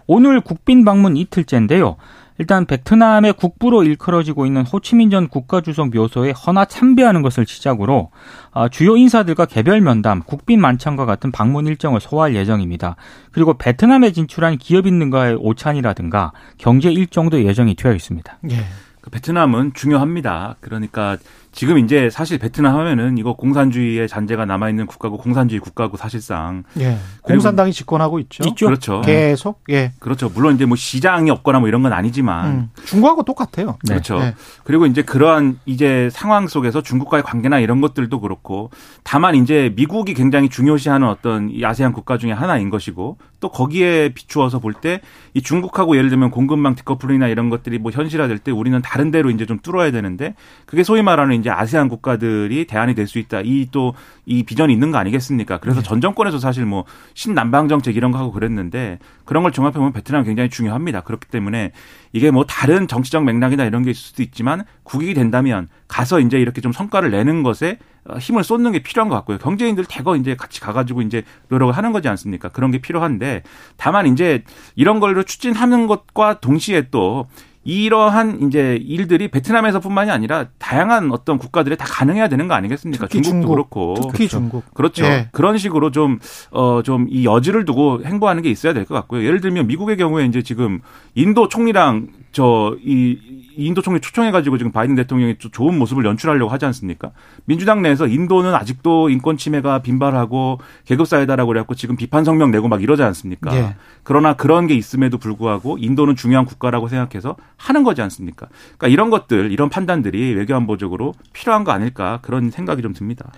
오늘 0.06 0.40
국빈 0.40 0.86
방문 0.86 1.18
이틀째인데요. 1.18 1.98
일단 2.40 2.66
베트남의 2.66 3.34
국부로 3.34 3.84
일컬어지고 3.84 4.46
있는 4.46 4.64
호치민 4.64 5.10
전 5.10 5.28
국가주석 5.28 5.90
묘소에 5.90 6.32
헌화 6.32 6.66
참배하는 6.66 7.22
것을 7.22 7.46
시작으로 7.46 8.12
아, 8.52 8.70
주요 8.70 8.96
인사들과 8.96 9.46
개별 9.46 9.82
면담, 9.82 10.22
국빈 10.24 10.62
만찬과 10.62 11.06
같은 11.06 11.32
방문 11.32 11.68
일정을 11.68 12.00
소화할 12.00 12.36
예정입니다. 12.36 12.96
그리고 13.32 13.58
베트남에 13.58 14.12
진출한 14.12 14.58
기업인들과의 14.58 15.38
오찬이라든가 15.40 16.32
경제 16.58 16.92
일정도 16.92 17.44
예정이 17.44 17.76
되어 17.76 17.94
있습니다. 17.94 18.38
예. 18.52 18.66
그 19.02 19.10
베트남은 19.10 19.74
중요합니다. 19.74 20.58
그러니까 20.60 21.18
지금 21.58 21.80
이제 21.80 22.12
사실 22.12 22.38
베트남 22.38 22.76
하면은 22.78 23.18
이거 23.18 23.34
공산주의의 23.34 24.08
잔재가 24.08 24.46
남아 24.46 24.70
있는 24.70 24.86
국가고 24.86 25.18
공산주의 25.18 25.60
국가고 25.60 25.98
사실상 25.98 26.64
예. 26.80 27.00
공산당이 27.24 27.74
집권하고 27.74 28.20
있죠. 28.20 28.44
있죠. 28.48 28.68
그렇죠. 28.68 29.02
계속 29.02 29.64
예. 29.72 29.92
그렇죠. 29.98 30.30
물론 30.30 30.54
이제 30.54 30.66
뭐 30.66 30.78
시장이 30.78 31.32
없거나 31.32 31.58
뭐 31.58 31.68
이런 31.68 31.82
건 31.82 31.94
아니지만 31.94 32.46
음. 32.46 32.70
중국하고 32.86 33.24
똑같아요. 33.24 33.80
네. 33.88 33.96
그렇죠. 33.96 34.20
네. 34.20 34.36
그리고 34.66 34.86
이제 34.86 35.02
그러한 35.02 35.58
이제 35.66 36.10
상황 36.12 36.48
속에서 36.48 36.84
중국과의 36.84 37.24
관계나 37.24 37.58
이런 37.58 37.82
것들도 37.82 38.20
그렇고 38.20 38.70
다만 39.04 39.34
이제 39.34 39.74
미국이 39.76 40.14
굉장히 40.14 40.50
중요시하는 40.50 41.08
어떤 41.08 41.50
이 41.50 41.66
아세안 41.66 41.92
국가 41.92 42.20
중에 42.20 42.34
하나인 42.34 42.70
것이고 42.70 43.18
또 43.40 43.50
거기에 43.50 44.10
비추어서 44.10 44.60
볼 44.60 44.74
때 44.80 45.02
이 45.38 45.42
중국하고 45.44 45.98
예를 45.98 46.10
들면 46.10 46.32
공급망 46.32 46.74
디커플링이나 46.74 47.28
이런 47.28 47.52
것들이 47.52 47.78
뭐 47.78 47.92
현실화될 47.92 48.40
때 48.40 48.50
우리는 48.52 48.82
다른 48.82 49.12
데로 49.12 49.30
이제 49.30 49.46
좀 49.46 49.60
뚫어야 49.62 49.92
되는데 49.92 50.34
그게 50.66 50.82
소위 50.84 51.04
말하는 51.04 51.36
이제 51.36 51.47
아세안 51.50 51.90
국가들이 51.90 52.66
대안이 52.66 52.94
될 52.96 53.08
수 53.08 53.20
있다. 53.20 53.42
이 53.44 53.68
또이 53.72 54.44
비전이 54.44 54.72
있는 54.74 54.92
거 54.92 54.98
아니겠습니까? 54.98 55.58
그래서 55.60 55.82
전 55.82 56.02
정권에서 56.02 56.40
사실 56.40 56.66
뭐 56.66 56.84
신남방 57.14 57.68
정책 57.70 57.96
이런 57.96 58.12
거 58.12 58.20
하고 58.20 58.32
그랬는데 58.32 59.00
그런 59.26 59.44
걸 59.44 59.52
종합해 59.52 59.76
보면 59.76 59.94
베트남 59.94 60.24
굉장히 60.24 60.50
중요합니다. 60.50 61.02
그렇기 61.02 61.28
때문에 61.30 61.72
이게 62.14 62.32
뭐 62.32 62.46
다른 62.46 62.88
정치적 62.88 63.24
맥락이나 63.24 63.66
이런 63.66 63.84
게 63.84 63.92
있을 63.92 64.02
수도 64.02 64.24
있지만 64.24 64.64
국익이 64.84 65.14
된다면 65.14 65.68
가서 65.88 66.20
이제 66.20 66.38
이렇게 66.38 66.62
좀 66.62 66.72
성과를 66.72 67.12
내는 67.12 67.44
것에 67.44 67.80
어, 68.06 68.18
힘을 68.18 68.44
쏟는 68.44 68.72
게 68.72 68.80
필요한 68.80 69.10
것 69.10 69.16
같고요. 69.16 69.38
경제인들 69.38 69.86
대거 69.90 70.16
이제 70.16 70.36
같이 70.36 70.62
가가지고 70.62 71.02
이제 71.02 71.24
노력을 71.50 71.76
하는 71.76 71.92
거지 71.92 72.08
않습니까? 72.08 72.50
그런 72.50 72.72
게 72.72 72.80
필요한데 72.80 73.44
다만 73.76 74.08
이제 74.08 74.44
이런 74.76 75.00
걸로 75.00 75.24
추진하는 75.24 75.88
것과 75.88 76.40
동시에 76.40 76.88
또 76.92 77.28
이러한 77.68 78.48
이제 78.48 78.80
일들이 78.82 79.28
베트남에서뿐만이 79.28 80.10
아니라 80.10 80.46
다양한 80.58 81.12
어떤 81.12 81.38
국가들에 81.38 81.76
다 81.76 81.86
가능해야 81.86 82.30
되는 82.30 82.48
거 82.48 82.54
아니겠습니까? 82.54 83.08
특히 83.08 83.22
중국도 83.22 83.42
중국, 83.48 83.54
그렇고 83.56 84.10
특히 84.12 84.28
중국. 84.30 84.74
그렇죠. 84.74 85.04
예. 85.06 85.28
그런 85.34 85.58
식으로 85.58 85.92
좀, 85.92 86.20
어, 86.52 86.82
좀 86.84 87.08
이 87.10 87.26
여지를 87.26 87.66
두고 87.66 88.04
행보하는 88.06 88.42
게 88.42 88.50
있어야 88.50 88.74
될 88.74 88.86
것 88.86 88.96
같고요. 88.96 89.26
예를 89.26 89.42
들면 89.42 89.68
미국의 89.68 89.98
경우에 89.98 90.26
이제 90.26 90.42
지금 90.42 90.80
인도 91.14 91.50
총리랑 91.50 92.08
저, 92.32 92.78
이, 92.84 93.18
인도 93.58 93.82
총리 93.82 94.00
초청해가지고 94.00 94.58
지금 94.58 94.72
바이든 94.72 94.96
대통령이 94.96 95.38
좀 95.40 95.52
좋은 95.52 95.78
모습을 95.78 96.06
연출하려고 96.06 96.52
하지 96.52 96.66
않습니까? 96.66 97.12
민주당 97.46 97.82
내에서 97.82 98.08
인도는 98.08 98.54
아직도 98.54 99.10
인권 99.10 99.38
침해가 99.38 99.80
빈발하고 99.80 100.60
계급 100.86 101.08
사회다라고 101.08 101.48
그래갖고 101.48 101.76
지금 101.76 101.96
비판 101.96 102.24
성명 102.24 102.52
내고 102.52 102.68
막 102.68 102.82
이러지 102.82 103.04
않습니까? 103.04 103.56
예. 103.56 103.76
그러나 104.04 104.34
그런 104.34 104.68
게 104.68 104.76
있음에도 104.76 105.18
불구하고 105.18 105.78
인도는 105.80 106.16
중요한 106.16 106.46
국가라고 106.46 106.88
생각해서 106.88 107.36
하는 107.58 107.84
거지 107.84 108.02
않습니까? 108.02 108.48
그러니까 108.78 108.88
이런 108.88 109.10
것들, 109.10 109.52
이런 109.52 109.70
판단들이 109.70 110.34
외교안보적으로 110.34 111.14
필요한 111.34 111.64
거 111.64 111.72
아닐까 111.72 112.20
그런 112.22 112.52
생각이 112.52 112.82
좀 112.82 112.94
듭니다. 112.94 113.32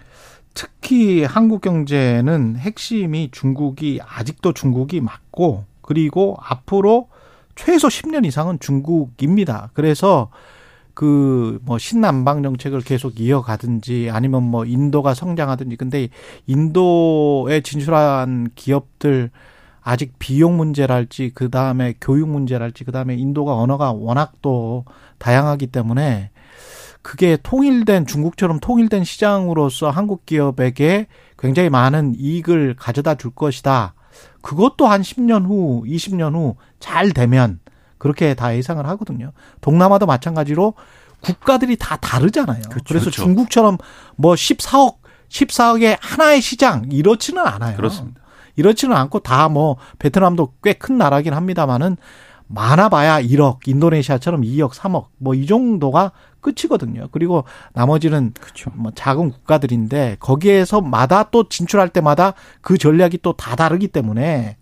특히 0.53 1.23
한국 1.23 1.61
경제는 1.61 2.57
핵심이 2.57 3.29
중국이 3.31 3.99
아직도 4.05 4.53
중국이 4.53 4.99
맞고 4.99 5.65
그리고 5.81 6.37
앞으로 6.41 7.07
최소 7.65 7.87
10년 7.87 8.25
이상은 8.25 8.59
중국입니다. 8.59 9.71
그래서 9.73 10.29
그 10.93 11.59
뭐 11.63 11.77
신남방 11.77 12.43
정책을 12.43 12.81
계속 12.81 13.19
이어가든지 13.19 14.09
아니면 14.11 14.43
뭐 14.43 14.65
인도가 14.65 15.13
성장하든지 15.13 15.75
근데 15.75 16.09
인도에 16.47 17.61
진출한 17.61 18.49
기업들 18.55 19.29
아직 19.81 20.13
비용 20.19 20.57
문제랄지 20.57 21.31
그 21.33 21.49
다음에 21.49 21.93
교육 22.01 22.29
문제랄지 22.29 22.83
그 22.83 22.91
다음에 22.91 23.15
인도가 23.15 23.55
언어가 23.55 23.91
워낙 23.91 24.33
또 24.41 24.85
다양하기 25.19 25.67
때문에 25.67 26.31
그게 27.01 27.37
통일된 27.41 28.05
중국처럼 28.05 28.59
통일된 28.59 29.03
시장으로서 29.03 29.89
한국 29.89 30.25
기업에게 30.25 31.07
굉장히 31.37 31.69
많은 31.69 32.15
이익을 32.17 32.75
가져다 32.77 33.15
줄 33.15 33.31
것이다. 33.31 33.93
그것도 34.41 34.87
한 34.87 35.01
10년 35.01 35.45
후, 35.45 35.83
20년 35.85 36.33
후 36.33 36.55
잘 36.79 37.11
되면 37.11 37.59
그렇게 37.97 38.33
다 38.33 38.55
예상을 38.55 38.85
하거든요. 38.87 39.31
동남아도 39.61 40.05
마찬가지로 40.05 40.73
국가들이 41.21 41.75
다 41.75 41.97
다르잖아요. 41.97 42.61
그래서 42.85 43.05
그렇죠. 43.05 43.11
중국처럼 43.11 43.77
뭐 44.15 44.33
14억, 44.35 44.95
14억의 45.29 45.97
하나의 45.99 46.41
시장 46.41 46.85
이렇지는 46.91 47.45
않아요. 47.45 47.75
그렇습니다. 47.75 48.21
이렇지는 48.55 48.95
않고 48.95 49.19
다 49.19 49.49
뭐 49.49 49.77
베트남도 49.99 50.53
꽤 50.63 50.73
큰 50.73 50.97
나라긴 50.97 51.33
합니다만은 51.33 51.97
많아봐야 52.49 53.21
1억, 53.21 53.67
인도네시아처럼 53.67 54.41
2억, 54.41 54.71
3억 54.71 55.05
뭐 55.19 55.35
이 55.35 55.45
정도가 55.45 56.11
끝이거든요. 56.41 57.07
그리고 57.11 57.43
나머지는 57.73 58.33
그렇죠. 58.39 58.71
뭐 58.73 58.91
작은 58.95 59.29
국가들인데 59.31 60.17
거기에서마다 60.19 61.29
또 61.29 61.47
진출할 61.47 61.89
때마다 61.89 62.33
그 62.61 62.77
전략이 62.77 63.19
또 63.21 63.33
다 63.33 63.55
다르기 63.55 63.87
때문에 63.89 64.57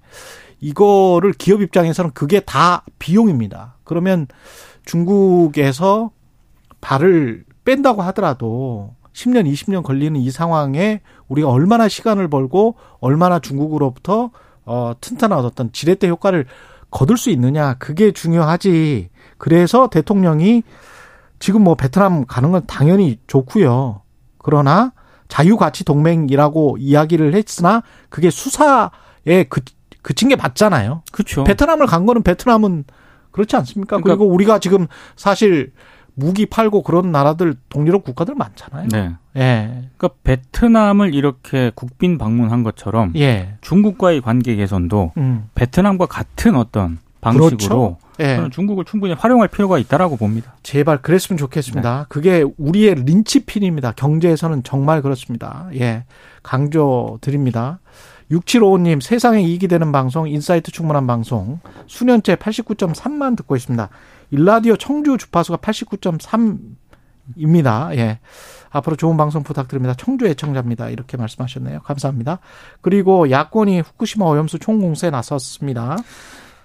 이거를 0.60 1.34
기업 1.34 1.62
입장에서는 1.62 2.12
그게 2.12 2.40
다 2.42 2.84
비용입니다. 3.00 3.76
그러면 3.84 4.28
중국에서 4.86 6.12
발을 6.82 7.46
뺀다고 7.64 8.02
하더라도 8.04 8.96
10년, 9.14 9.52
20년 9.52 9.84
걸리는 9.84 10.20
이 10.20 10.30
상황에 10.32 11.02
우리가 11.28 11.50
얼마나 11.50 11.88
시간을 11.88 12.28
벌고 12.28 12.76
얼마나 13.00 13.40
중국으로부터 13.40 14.32
어 14.66 14.94
튼튼한 15.00 15.40
어떤 15.46 15.72
지렛대 15.72 16.08
효과를 16.10 16.46
거둘 16.92 17.18
수 17.18 17.30
있느냐 17.30 17.76
그게 17.76 18.12
중요하지. 18.12 19.10
그래서 19.38 19.88
대통령이 19.90 20.64
지금 21.40 21.64
뭐 21.64 21.76
베트남 21.76 22.26
가는 22.26 22.52
건 22.52 22.64
당연히 22.68 23.20
좋고요. 23.28 24.02
그러나 24.40 24.94
자유가치 25.28 25.84
동맹이라고 25.84 26.78
이야기를 26.80 27.36
했으나 27.36 27.84
그게 28.10 28.30
수사에 28.30 29.44
그, 29.50 29.62
그친 30.02 30.30
게 30.30 30.36
맞잖아요. 30.36 31.04
그렇죠. 31.12 31.44
베트남을 31.44 31.86
간 31.86 32.06
거는 32.06 32.24
베트남은 32.24 32.86
그렇지 33.32 33.56
않습니까? 33.58 33.98
그러니까- 33.98 34.16
그리고 34.18 34.34
우리가 34.34 34.60
지금 34.60 34.88
사실 35.16 35.74
무기 36.20 36.48
팔고 36.48 36.82
그런 36.82 37.12
나라들 37.12 37.54
동유럽 37.70 38.04
국가들 38.04 38.34
많잖아요. 38.34 38.88
네. 38.92 39.12
예. 39.38 39.88
그러니까 39.98 40.10
베트남을 40.24 41.14
이렇게 41.14 41.72
국빈 41.76 42.18
방문한 42.18 42.64
것처럼 42.64 43.14
예. 43.16 43.54
중국과의 43.62 44.22
관계 44.22 44.56
개선도 44.56 45.12
음. 45.18 45.50
베트남과 45.54 46.08
같은 46.08 46.56
어떤 46.56 46.98
방식으로 47.22 47.50
그렇죠. 47.50 47.98
예. 48.20 48.36
저는 48.36 48.50
중국을 48.50 48.84
충분히 48.86 49.14
활용할 49.14 49.48
필요가 49.48 49.78
있다라고 49.78 50.18
봅니다. 50.18 50.56
제발 50.64 51.04
그랬으면 51.04 51.38
좋겠습니다. 51.38 52.08
그게 52.10 52.44
우리의 52.58 52.96
린치핀입니다. 52.96 53.92
경제에서는 53.92 54.64
정말 54.64 55.04
그렇습니다. 55.04 55.70
예. 55.76 56.04
강조 56.42 57.20
드립니다. 57.22 57.78
6755님, 58.32 59.02
세상에 59.02 59.42
이익이 59.42 59.68
되는 59.68 59.92
방송, 59.92 60.28
insight 60.28 60.72
충분한 60.72 61.08
방송, 61.08 61.60
수년째 61.88 62.36
89.3만 62.36 63.36
듣고 63.38 63.56
있습니다. 63.56 63.90
1라디오 64.32 64.76
청주 64.76 65.18
주파수가 65.18 65.60
89.3입니다. 65.60 67.96
예. 67.98 68.20
앞으로 68.70 68.98
좋은 68.98 69.16
방송 69.16 69.44
부탁드립니다. 69.44 69.94
청주 69.98 70.28
애청자입니다. 70.28 70.90
이렇게 70.90 71.16
말씀하셨네요. 71.18 71.80
감사합니다. 71.82 72.40
그리고 72.82 73.32
야권이 73.32 73.80
후쿠시마 73.80 74.26
오염수 74.26 74.60
총공세에 74.60 75.10
나섰습니다. 75.10 75.96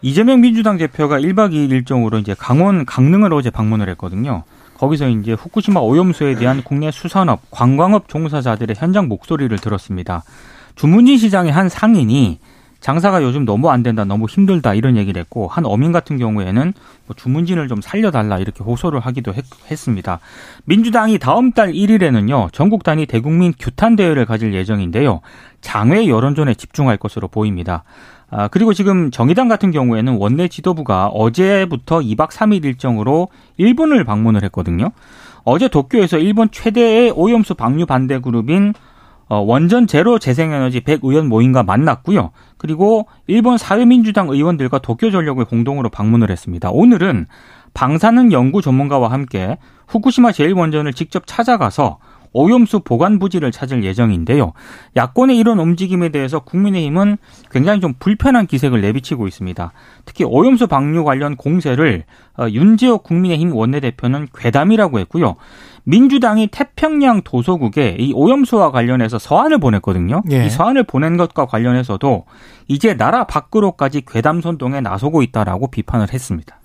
이재명 0.02 0.40
민주당 0.40 0.78
대표가 0.78 1.20
1박 1.20 1.52
2일 1.52 1.70
일정으로 1.70 2.18
이제 2.18 2.34
강원 2.36 2.84
강릉을 2.84 3.32
어제 3.32 3.50
방문을 3.50 3.88
했거든요. 3.90 4.42
거기서 4.74 5.08
이제 5.08 5.32
후쿠시마 5.32 5.78
오염수에 5.78 6.34
대한 6.34 6.64
국내 6.64 6.90
수산업, 6.90 7.40
관광업 7.52 8.08
종사자들의 8.08 8.74
현장 8.76 9.06
목소리를 9.06 9.56
들었습니다. 9.58 10.24
주문진 10.74 11.18
시장의 11.18 11.52
한 11.52 11.68
상인이 11.68 12.38
장사가 12.82 13.22
요즘 13.22 13.44
너무 13.44 13.70
안 13.70 13.84
된다, 13.84 14.04
너무 14.04 14.26
힘들다 14.26 14.74
이런 14.74 14.96
얘기를 14.96 15.20
했고 15.20 15.46
한 15.46 15.64
어민 15.64 15.92
같은 15.92 16.18
경우에는 16.18 16.74
뭐 17.06 17.16
주문진을 17.16 17.68
좀 17.68 17.80
살려달라 17.80 18.38
이렇게 18.38 18.64
호소를 18.64 18.98
하기도 18.98 19.32
했, 19.32 19.44
했습니다. 19.70 20.18
민주당이 20.64 21.18
다음 21.20 21.52
달 21.52 21.72
1일에는요 21.72 22.52
전국 22.52 22.82
단위 22.82 23.06
대국민 23.06 23.54
규탄 23.56 23.94
대회를 23.94 24.26
가질 24.26 24.52
예정인데요 24.52 25.20
장외 25.60 26.08
여론전에 26.08 26.54
집중할 26.54 26.96
것으로 26.96 27.28
보입니다. 27.28 27.84
아, 28.30 28.48
그리고 28.48 28.74
지금 28.74 29.10
정의당 29.12 29.46
같은 29.46 29.70
경우에는 29.70 30.16
원내 30.16 30.48
지도부가 30.48 31.06
어제부터 31.08 32.00
2박 32.00 32.30
3일 32.30 32.64
일정으로 32.64 33.28
일본을 33.58 34.04
방문을 34.04 34.42
했거든요. 34.44 34.90
어제 35.44 35.68
도쿄에서 35.68 36.18
일본 36.18 36.50
최대의 36.50 37.12
오염수 37.14 37.54
방류 37.54 37.86
반대 37.86 38.18
그룹인 38.18 38.72
어, 38.72 38.82
원전 39.28 39.86
제로 39.86 40.18
재생에너지 40.18 40.80
100의원 40.80 41.26
모임과 41.26 41.62
만났고요. 41.62 42.30
그리고 42.58 43.08
일본 43.26 43.58
사회민주당 43.58 44.28
의원들과 44.28 44.78
도쿄전력을 44.78 45.44
공동으로 45.44 45.88
방문을 45.88 46.30
했습니다. 46.30 46.70
오늘은 46.70 47.26
방사능 47.74 48.32
연구 48.32 48.60
전문가와 48.60 49.10
함께 49.10 49.56
후쿠시마 49.88 50.30
제1원전을 50.30 50.94
직접 50.94 51.26
찾아가서 51.26 51.98
오염수 52.32 52.80
보관 52.80 53.18
부지를 53.18 53.52
찾을 53.52 53.84
예정인데요. 53.84 54.52
야권의 54.96 55.36
이런 55.36 55.58
움직임에 55.58 56.08
대해서 56.08 56.40
국민의힘은 56.40 57.18
굉장히 57.50 57.80
좀 57.80 57.94
불편한 57.98 58.46
기색을 58.46 58.80
내비치고 58.80 59.28
있습니다. 59.28 59.72
특히 60.04 60.24
오염수 60.24 60.66
방류 60.66 61.04
관련 61.04 61.36
공세를 61.36 62.04
어, 62.38 62.48
윤재호 62.48 62.98
국민의힘 62.98 63.54
원내대표는 63.54 64.28
괴담이라고 64.34 64.98
했고요. 65.00 65.36
민주당이 65.84 66.48
태평양 66.48 67.22
도서국에 67.22 67.96
이 67.98 68.12
오염수와 68.14 68.70
관련해서 68.70 69.18
서한을 69.18 69.58
보냈거든요. 69.58 70.22
예. 70.30 70.46
이 70.46 70.50
서한을 70.50 70.84
보낸 70.84 71.16
것과 71.16 71.46
관련해서도 71.46 72.24
이제 72.68 72.94
나라 72.96 73.24
밖으로까지 73.24 74.02
괴담 74.06 74.40
선동에 74.40 74.80
나서고 74.80 75.22
있다라고 75.22 75.70
비판을 75.70 76.12
했습니다. 76.12 76.58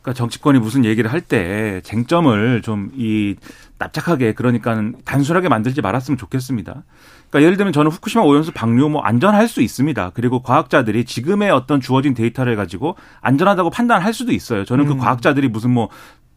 그러니까 0.00 0.12
정치권이 0.14 0.58
무슨 0.60 0.84
얘기를 0.84 1.12
할 1.12 1.20
때 1.20 1.80
쟁점을 1.82 2.62
좀 2.62 2.90
이 2.96 3.34
납작하게 3.78 4.32
그러니까 4.34 4.82
단순하게 5.04 5.48
만들지 5.48 5.80
말았으면 5.80 6.18
좋겠습니다. 6.18 6.82
그러니까 7.30 7.44
예를 7.44 7.56
들면 7.56 7.72
저는 7.72 7.90
후쿠시마 7.92 8.24
오염수 8.24 8.52
방류 8.52 8.88
뭐 8.88 9.02
안전할 9.02 9.46
수 9.48 9.62
있습니다. 9.62 10.10
그리고 10.14 10.42
과학자들이 10.42 11.04
지금의 11.04 11.50
어떤 11.50 11.80
주어진 11.80 12.14
데이터를 12.14 12.56
가지고 12.56 12.96
안전하다고 13.20 13.70
판단할 13.70 14.12
수도 14.12 14.32
있어요. 14.32 14.64
저는 14.64 14.86
그 14.86 14.92
음. 14.92 14.98
과학자들이 14.98 15.48
무슨 15.48 15.70
뭐 15.70 15.88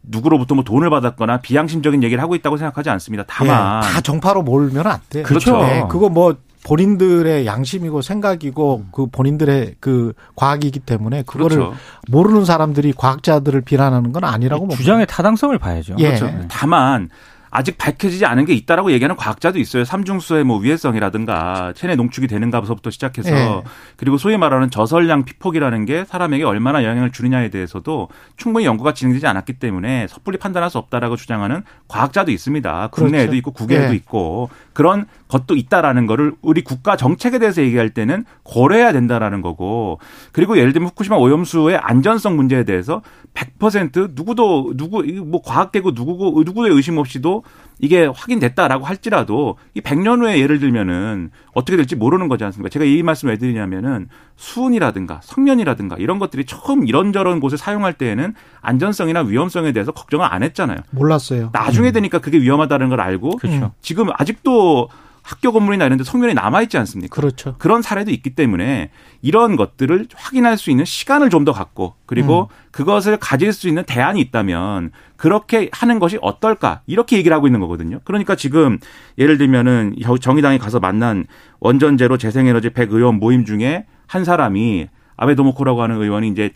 누구로부터 0.02 0.54
뭐 0.54 0.64
돈을 0.64 0.90
받았거나 0.90 1.38
비양심적인 1.38 2.02
얘기를 2.02 2.22
하고 2.22 2.34
있다고 2.34 2.56
생각하지 2.56 2.90
않습니다. 2.90 3.24
다만 3.26 3.82
예, 3.82 3.86
다 3.86 4.00
정파로 4.00 4.42
몰면 4.42 4.86
안 4.86 4.98
돼요. 5.08 5.24
그렇죠. 5.24 5.60
예, 5.62 5.84
그거 5.88 6.08
뭐 6.08 6.36
본인들의 6.64 7.44
양심이고 7.46 8.02
생각이고 8.02 8.84
그 8.92 9.06
본인들의 9.06 9.76
그 9.80 10.12
과학이기 10.36 10.80
때문에 10.80 11.22
그거를 11.22 11.56
그렇죠. 11.56 11.76
모르는 12.08 12.44
사람들이 12.44 12.92
과학자들을 12.92 13.60
비난하는 13.62 14.12
건 14.12 14.24
아니라고 14.24 14.62
봅니다. 14.62 14.78
주장의 14.78 15.06
타당성을 15.06 15.56
봐야죠. 15.58 15.96
예. 15.98 16.14
그렇죠. 16.14 16.30
다만 16.48 17.08
아직 17.54 17.76
밝혀지지 17.76 18.24
않은 18.24 18.46
게 18.46 18.54
있다라고 18.54 18.92
얘기하는 18.92 19.14
과학자도 19.14 19.58
있어요. 19.58 19.84
삼중수의 19.84 20.42
뭐 20.42 20.58
위해성이라든가 20.58 21.74
체내 21.76 21.96
농축이 21.96 22.26
되는가부터 22.26 22.90
시작해서 22.90 23.30
예. 23.30 23.62
그리고 23.98 24.16
소위 24.16 24.38
말하는 24.38 24.70
저설량 24.70 25.24
피폭이라는 25.24 25.84
게 25.84 26.06
사람에게 26.06 26.44
얼마나 26.44 26.82
영향을 26.82 27.12
주느냐에 27.12 27.50
대해서도 27.50 28.08
충분히 28.38 28.64
연구가 28.64 28.94
진행되지 28.94 29.26
않았기 29.26 29.54
때문에 29.54 30.06
섣불리 30.08 30.38
판단할 30.38 30.70
수 30.70 30.78
없다라고 30.78 31.16
주장하는 31.16 31.62
과학자도 31.88 32.30
있습니다. 32.30 32.88
국내에도 32.90 33.32
그렇죠. 33.32 33.36
있고 33.36 33.50
국외에도 33.50 33.92
예. 33.92 33.96
있고 33.96 34.48
그런 34.72 35.04
것도 35.32 35.56
있다라는 35.56 36.06
거를 36.06 36.34
우리 36.42 36.62
국가 36.62 36.94
정책에 36.94 37.38
대해서 37.38 37.62
얘기할 37.62 37.90
때는 37.90 38.24
고려해야 38.42 38.92
된다라는 38.92 39.40
거고 39.40 39.98
그리고 40.32 40.58
예를 40.58 40.74
들면 40.74 40.90
후쿠시마 40.90 41.16
오염수의 41.16 41.78
안전성 41.78 42.36
문제에 42.36 42.64
대해서 42.64 43.00
100% 43.32 44.10
누구도 44.14 44.74
누구 44.76 45.02
뭐 45.02 45.40
과학계고 45.42 45.92
누구고 45.92 46.42
누구의 46.44 46.74
의심 46.74 46.98
없이도 46.98 47.44
이게 47.78 48.06
확인됐다라고 48.06 48.84
할지라도 48.84 49.56
이 49.74 49.80
100년 49.80 50.20
후에 50.22 50.38
예를 50.38 50.60
들면은 50.60 51.30
어떻게 51.54 51.76
될지 51.76 51.96
모르는 51.96 52.28
거지 52.28 52.44
않습니까? 52.44 52.68
제가 52.68 52.84
이 52.84 53.02
말씀을 53.02 53.34
왜 53.34 53.38
드리냐면은 53.38 54.08
수은이라든가 54.36 55.20
성면이라든가 55.22 55.96
이런 55.98 56.18
것들이 56.18 56.44
처음 56.44 56.86
이런저런 56.86 57.40
곳에 57.40 57.56
사용할 57.56 57.94
때에는 57.94 58.34
안전성이나 58.60 59.22
위험성에 59.22 59.72
대해서 59.72 59.92
걱정을 59.92 60.26
안 60.30 60.42
했잖아요. 60.42 60.78
몰랐어요. 60.90 61.50
나중에 61.52 61.90
되니까 61.92 62.18
그게 62.18 62.38
위험하다는 62.38 62.88
걸 62.88 63.00
알고 63.00 63.36
그렇죠. 63.38 63.72
지금 63.80 64.08
아직도 64.16 64.88
학교 65.22 65.52
건물이나 65.52 65.84
이런 65.86 65.98
데 65.98 66.04
성면이 66.04 66.34
남아 66.34 66.62
있지 66.62 66.76
않습니까? 66.78 67.14
그렇죠. 67.14 67.54
그런 67.58 67.80
사례도 67.80 68.10
있기 68.10 68.30
때문에 68.30 68.90
이런 69.22 69.54
것들을 69.56 70.08
확인할 70.14 70.58
수 70.58 70.70
있는 70.70 70.84
시간을 70.84 71.30
좀 71.30 71.44
더 71.44 71.52
갖고 71.52 71.94
그리고 72.12 72.50
그것을 72.72 73.16
가질 73.16 73.54
수 73.54 73.68
있는 73.68 73.84
대안이 73.84 74.20
있다면 74.20 74.90
그렇게 75.16 75.70
하는 75.72 75.98
것이 75.98 76.18
어떨까 76.20 76.82
이렇게 76.86 77.16
얘기를 77.16 77.34
하고 77.34 77.46
있는 77.46 77.58
거거든요. 77.60 78.00
그러니까 78.04 78.36
지금 78.36 78.78
예를 79.16 79.38
들면은 79.38 79.96
정의당이 80.20 80.58
가서 80.58 80.78
만난 80.78 81.24
원전제로 81.58 82.18
재생에너지 82.18 82.68
100 82.68 82.92
의원 82.92 83.14
모임 83.14 83.46
중에 83.46 83.86
한 84.06 84.26
사람이 84.26 84.88
아베 85.22 85.36
도모코라고 85.36 85.82
하는 85.82 86.02
의원이 86.02 86.28
이제 86.30 86.50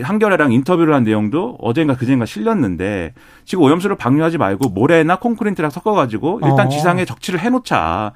한겨레랑 0.00 0.52
인터뷰를 0.52 0.94
한 0.94 1.02
내용도 1.02 1.56
어젠가 1.60 1.96
그젠가 1.96 2.24
실렸는데 2.24 3.14
지금 3.44 3.64
오염수를 3.64 3.96
방류하지 3.96 4.38
말고 4.38 4.68
모래나 4.68 5.16
콘크리트랑 5.16 5.72
섞어가지고 5.72 6.40
일단 6.44 6.66
어. 6.66 6.68
지상에 6.68 7.04
적치를 7.04 7.40
해놓자. 7.40 8.12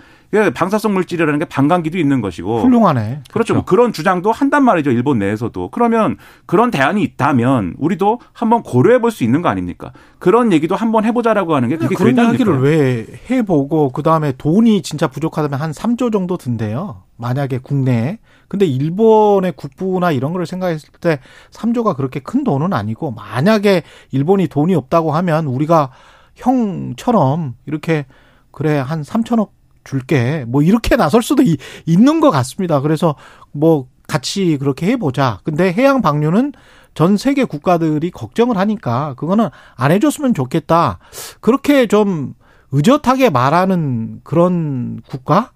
방사성 0.55 0.93
물질이라는 0.93 1.39
게 1.39 1.45
방광기도 1.47 1.99
있는 1.99 2.21
것이고 2.21 2.61
훌륭하네. 2.61 3.23
그렇죠. 3.33 3.55
뭐 3.55 3.65
그런 3.65 3.93
주장도 3.93 4.33
한단 4.33 4.65
말이죠. 4.65 4.91
일본 4.91 5.19
내에서도. 5.19 5.71
그러면 5.71 6.19
그런 6.47 6.71
대안이 6.71 7.03
있다면 7.03 7.75
우리도 7.79 8.21
한번 8.33 8.63
고려해 8.63 9.01
볼 9.01 9.11
수 9.11 9.25
있는 9.25 9.41
거 9.41 9.49
아닙니까? 9.49 9.93
그런 10.19 10.53
얘기도 10.53 10.77
한번 10.77 11.05
해보자라고 11.05 11.55
하는 11.55 11.69
게 11.69 11.77
그게 11.77 11.95
그런? 11.95 12.17
이야기를 12.17 12.61
왜 12.61 13.07
해보고 13.31 13.91
그 13.91 14.03
다음에 14.03 14.33
돈이 14.37 14.83
진짜 14.83 15.07
부족하다면 15.09 15.59
한 15.61 15.71
3조 15.73 16.13
정도 16.13 16.37
든대요. 16.37 17.03
만약에 17.17 17.59
국내에. 17.59 18.19
근데 18.49 18.67
일본의 18.67 19.53
국부나 19.57 20.13
이런 20.13 20.33
거를 20.33 20.47
생각했을 20.47 20.89
때 21.01 21.21
3조가 21.51 21.97
그렇게 21.97 22.21
큰 22.21 22.45
돈은 22.45 22.73
아니고 22.73 23.11
만약에 23.13 23.83
일본이 24.13 24.49
돈이 24.49 24.75
없다고 24.75 25.13
하면 25.13 25.47
우리가 25.47 25.91
형처럼 26.35 27.55
이렇게 27.67 28.07
그래 28.51 28.79
한 28.79 29.03
3천억 29.03 29.51
줄게 29.85 30.45
뭐 30.49 30.63
이렇게 30.63 30.97
나설 30.97 31.23
수도 31.23 31.43
이- 31.43 31.57
있는 31.87 32.21
것 32.21 32.31
같습니다. 32.31 32.81
그래서 32.81 33.15
뭐 33.53 33.89
같이 34.09 34.57
그렇게 34.59 34.87
해보자. 34.87 35.41
근데 35.45 35.73
해양 35.73 36.01
방류는 36.03 36.53
전 36.95 37.17
세계 37.17 37.45
국가들이 37.45 38.11
걱정을 38.11 38.57
하니까 38.57 39.15
그거는 39.15 39.49
안 39.77 39.91
해줬으면 39.93 40.35
좋겠다. 40.35 40.99
그렇게 41.41 41.87
좀 41.87 42.35
의젓하게 42.73 43.31
말하는 43.31 44.21
그런 44.25 45.01
국가, 45.09 45.53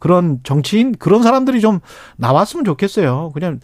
그런 0.00 0.40
정치인, 0.42 0.92
그런 0.98 1.22
사람들이 1.22 1.60
좀 1.60 1.78
나왔으면 2.16 2.64
좋겠어요. 2.64 3.30
그냥 3.32 3.60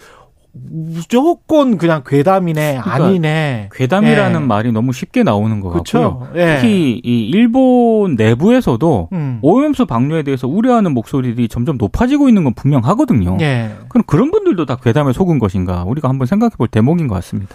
무조건 0.71 1.77
그냥 1.77 2.03
괴담이네, 2.07 2.79
그러니까 2.83 2.95
아니네. 3.07 3.69
괴담이라는 3.73 4.41
예. 4.43 4.45
말이 4.47 4.73
너무 4.73 4.93
쉽게 4.93 5.23
나오는 5.23 5.61
것 5.61 5.71
같고요. 5.71 6.19
그렇죠. 6.19 6.29
예. 6.35 6.57
특히 6.57 7.01
이 7.05 7.29
일본 7.29 8.15
내부에서도 8.17 9.09
음. 9.13 9.39
오염수 9.43 9.87
방류에 9.87 10.23
대해서 10.23 10.49
우려하는 10.49 10.93
목소리들이 10.95 11.49
점점 11.49 11.77
높아지고 11.77 12.29
있는 12.29 12.45
건 12.45 12.55
분명하거든요. 12.55 13.37
예. 13.41 13.75
그럼 13.89 14.05
그런 14.07 14.31
분들도 14.31 14.65
다 14.67 14.77
괴담에 14.77 15.13
속은 15.13 15.39
것인가? 15.39 15.85
우리가 15.85 16.09
한번 16.09 16.27
생각해 16.27 16.55
볼 16.57 16.69
대목인 16.69 17.07
것 17.09 17.15
같습니다. 17.17 17.55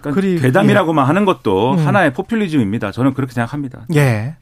그러니까 0.00 0.20
그리- 0.20 0.40
괴담이라고만 0.40 1.06
하는 1.06 1.24
것도 1.24 1.72
음. 1.72 1.86
하나의 1.86 2.12
포퓰리즘입니다. 2.14 2.90
저는 2.92 3.14
그렇게 3.14 3.32
생각합니다. 3.32 3.86
예. 3.94 4.36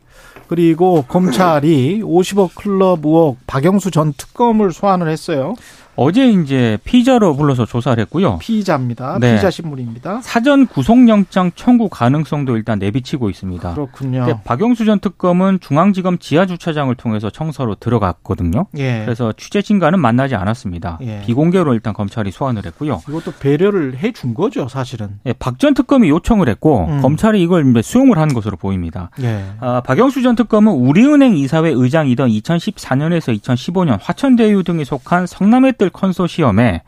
그리고 0.49 1.05
검찰이 1.09 2.03
50억 2.03 2.55
클럽 2.55 3.05
의혹 3.05 3.39
박영수 3.47 3.91
전 3.91 4.13
특검을 4.13 4.73
소환을 4.73 5.09
했어요. 5.09 5.55
어제 5.95 6.27
이제 6.31 6.79
피자로 6.85 7.37
불러서 7.37 7.67
조사를 7.67 8.01
했고요. 8.03 8.39
피의자입니다. 8.39 9.19
네. 9.21 9.33
피의자 9.33 9.51
신문입니다. 9.51 10.21
사전 10.23 10.67
구속영장 10.67 11.53
청구 11.55 11.89
가능성도 11.91 12.57
일단 12.57 12.79
내비치고 12.79 13.29
있습니다. 13.29 13.75
그렇군요. 13.75 14.41
박영수 14.45 14.85
전 14.87 15.01
특검은 15.01 15.61
중앙지검 15.61 16.19
지하 16.19 16.47
주차장을 16.47 16.95
통해서 16.95 17.29
청사로 17.31 17.75
들어갔거든요. 17.75 18.67
예. 18.79 19.03
그래서 19.05 19.33
취재진과는 19.37 20.01
만나지 20.01 20.35
않았습니다. 20.35 20.99
예. 21.03 21.21
비공개로 21.27 21.75
일단 21.75 21.93
검찰이 21.93 22.31
소환을 22.31 22.65
했고요. 22.67 23.03
이것도 23.09 23.33
배려를 23.39 23.97
해 23.99 24.13
준 24.13 24.35
거죠, 24.35 24.69
사실은. 24.69 25.19
예, 25.27 25.33
박 25.35 25.59
전 25.59 25.75
특검이 25.75 26.09
요청을 26.09 26.49
했고 26.49 26.87
음. 26.87 27.03
검찰이 27.03 27.41
이걸 27.43 27.71
이제 27.71 27.83
수용을 27.83 28.19
하는 28.19 28.35
것으로 28.35 28.57
보입니다. 28.57 29.11
예. 29.23 29.45
아, 29.61 29.81
박영수 29.85 30.23
전 30.23 30.35
특검은 30.37 30.73
우리은행 30.73 31.37
이사회 31.37 31.71
의장이던 31.71 32.31
2014년에서 32.31 33.39
2015년 33.41 33.99
화천대유 34.01 34.65
등이 34.65 34.85
속한 34.85 35.27
성남의 35.27 35.75
뜰 35.83 35.91
컨소시엄에 35.91 36.83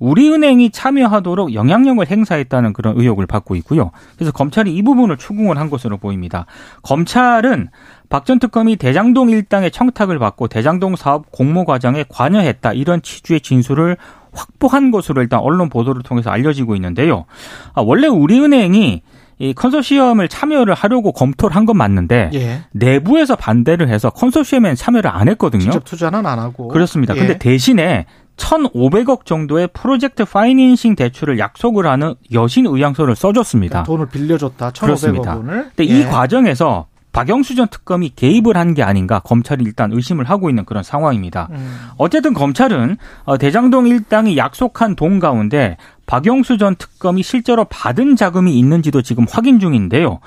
우리은행이 0.00 0.70
참여하도록 0.70 1.54
영향력을 1.54 2.04
행사했다는 2.04 2.72
그런 2.72 2.98
의혹을 2.98 3.26
받고 3.28 3.54
있고요. 3.56 3.92
그래서 4.16 4.32
검찰이 4.32 4.74
이 4.74 4.82
부분을 4.82 5.16
추궁을 5.16 5.56
한 5.56 5.70
것으로 5.70 5.98
보입니다. 5.98 6.46
검찰은 6.82 7.68
박 8.08 8.24
전 8.24 8.40
특검이 8.40 8.74
대장동 8.76 9.30
일당의 9.30 9.70
청탁을 9.70 10.18
받고 10.18 10.48
대장동 10.48 10.96
사업 10.96 11.30
공모 11.30 11.64
과정에 11.64 12.04
관여했다 12.08 12.72
이런 12.72 13.02
취지의 13.02 13.40
진술을 13.40 13.96
확보한 14.32 14.90
것으로 14.90 15.22
일단 15.22 15.38
언론 15.40 15.68
보도를 15.68 16.02
통해서 16.02 16.28
알려지고 16.30 16.74
있는데요. 16.74 17.24
아, 17.72 17.80
원래 17.80 18.08
우리은행이 18.08 19.02
이 19.38 19.52
컨소시엄을 19.54 20.28
참여를 20.28 20.74
하려고 20.74 21.12
검토를 21.12 21.56
한 21.56 21.66
건 21.66 21.76
맞는데 21.76 22.30
예. 22.34 22.60
내부에서 22.72 23.36
반대를 23.36 23.88
해서 23.88 24.10
컨소시엄에는 24.10 24.76
참여를 24.76 25.10
안 25.10 25.28
했거든요. 25.28 25.62
직접 25.62 25.84
투자는 25.84 26.24
안 26.26 26.38
하고. 26.38 26.68
그렇습니다. 26.68 27.14
예. 27.16 27.18
근데 27.20 27.38
대신에 27.38 28.06
1,500억 28.36 29.24
정도의 29.24 29.68
프로젝트 29.72 30.24
파이낸싱 30.24 30.96
대출을 30.96 31.38
약속을 31.38 31.86
하는 31.86 32.14
여신 32.32 32.66
의향서를 32.66 33.16
써줬습니다. 33.16 33.84
돈을 33.84 34.08
빌려줬다. 34.08 34.70
1,500억 34.70 34.80
그렇습니다. 34.80 35.36
원을. 35.36 35.70
근데 35.76 35.88
예. 35.92 36.00
이 36.00 36.04
과정에서 36.04 36.86
박영수 37.12 37.54
전 37.54 37.68
특검이 37.68 38.10
개입을 38.16 38.56
한 38.56 38.74
게 38.74 38.82
아닌가 38.82 39.20
검찰이 39.20 39.62
일단 39.62 39.92
의심을 39.92 40.24
하고 40.28 40.50
있는 40.50 40.64
그런 40.64 40.82
상황입니다. 40.82 41.46
음. 41.52 41.78
어쨌든 41.96 42.34
검찰은 42.34 42.96
어, 43.24 43.38
대장동 43.38 43.86
일당이 43.86 44.36
약속한 44.36 44.96
돈 44.96 45.20
가운데 45.20 45.76
박영수 46.06 46.58
전 46.58 46.74
특검이 46.74 47.22
실제로 47.22 47.64
받은 47.66 48.16
자금이 48.16 48.58
있는지도 48.58 49.02
지금 49.02 49.26
확인 49.30 49.60
중인데요. 49.60 50.18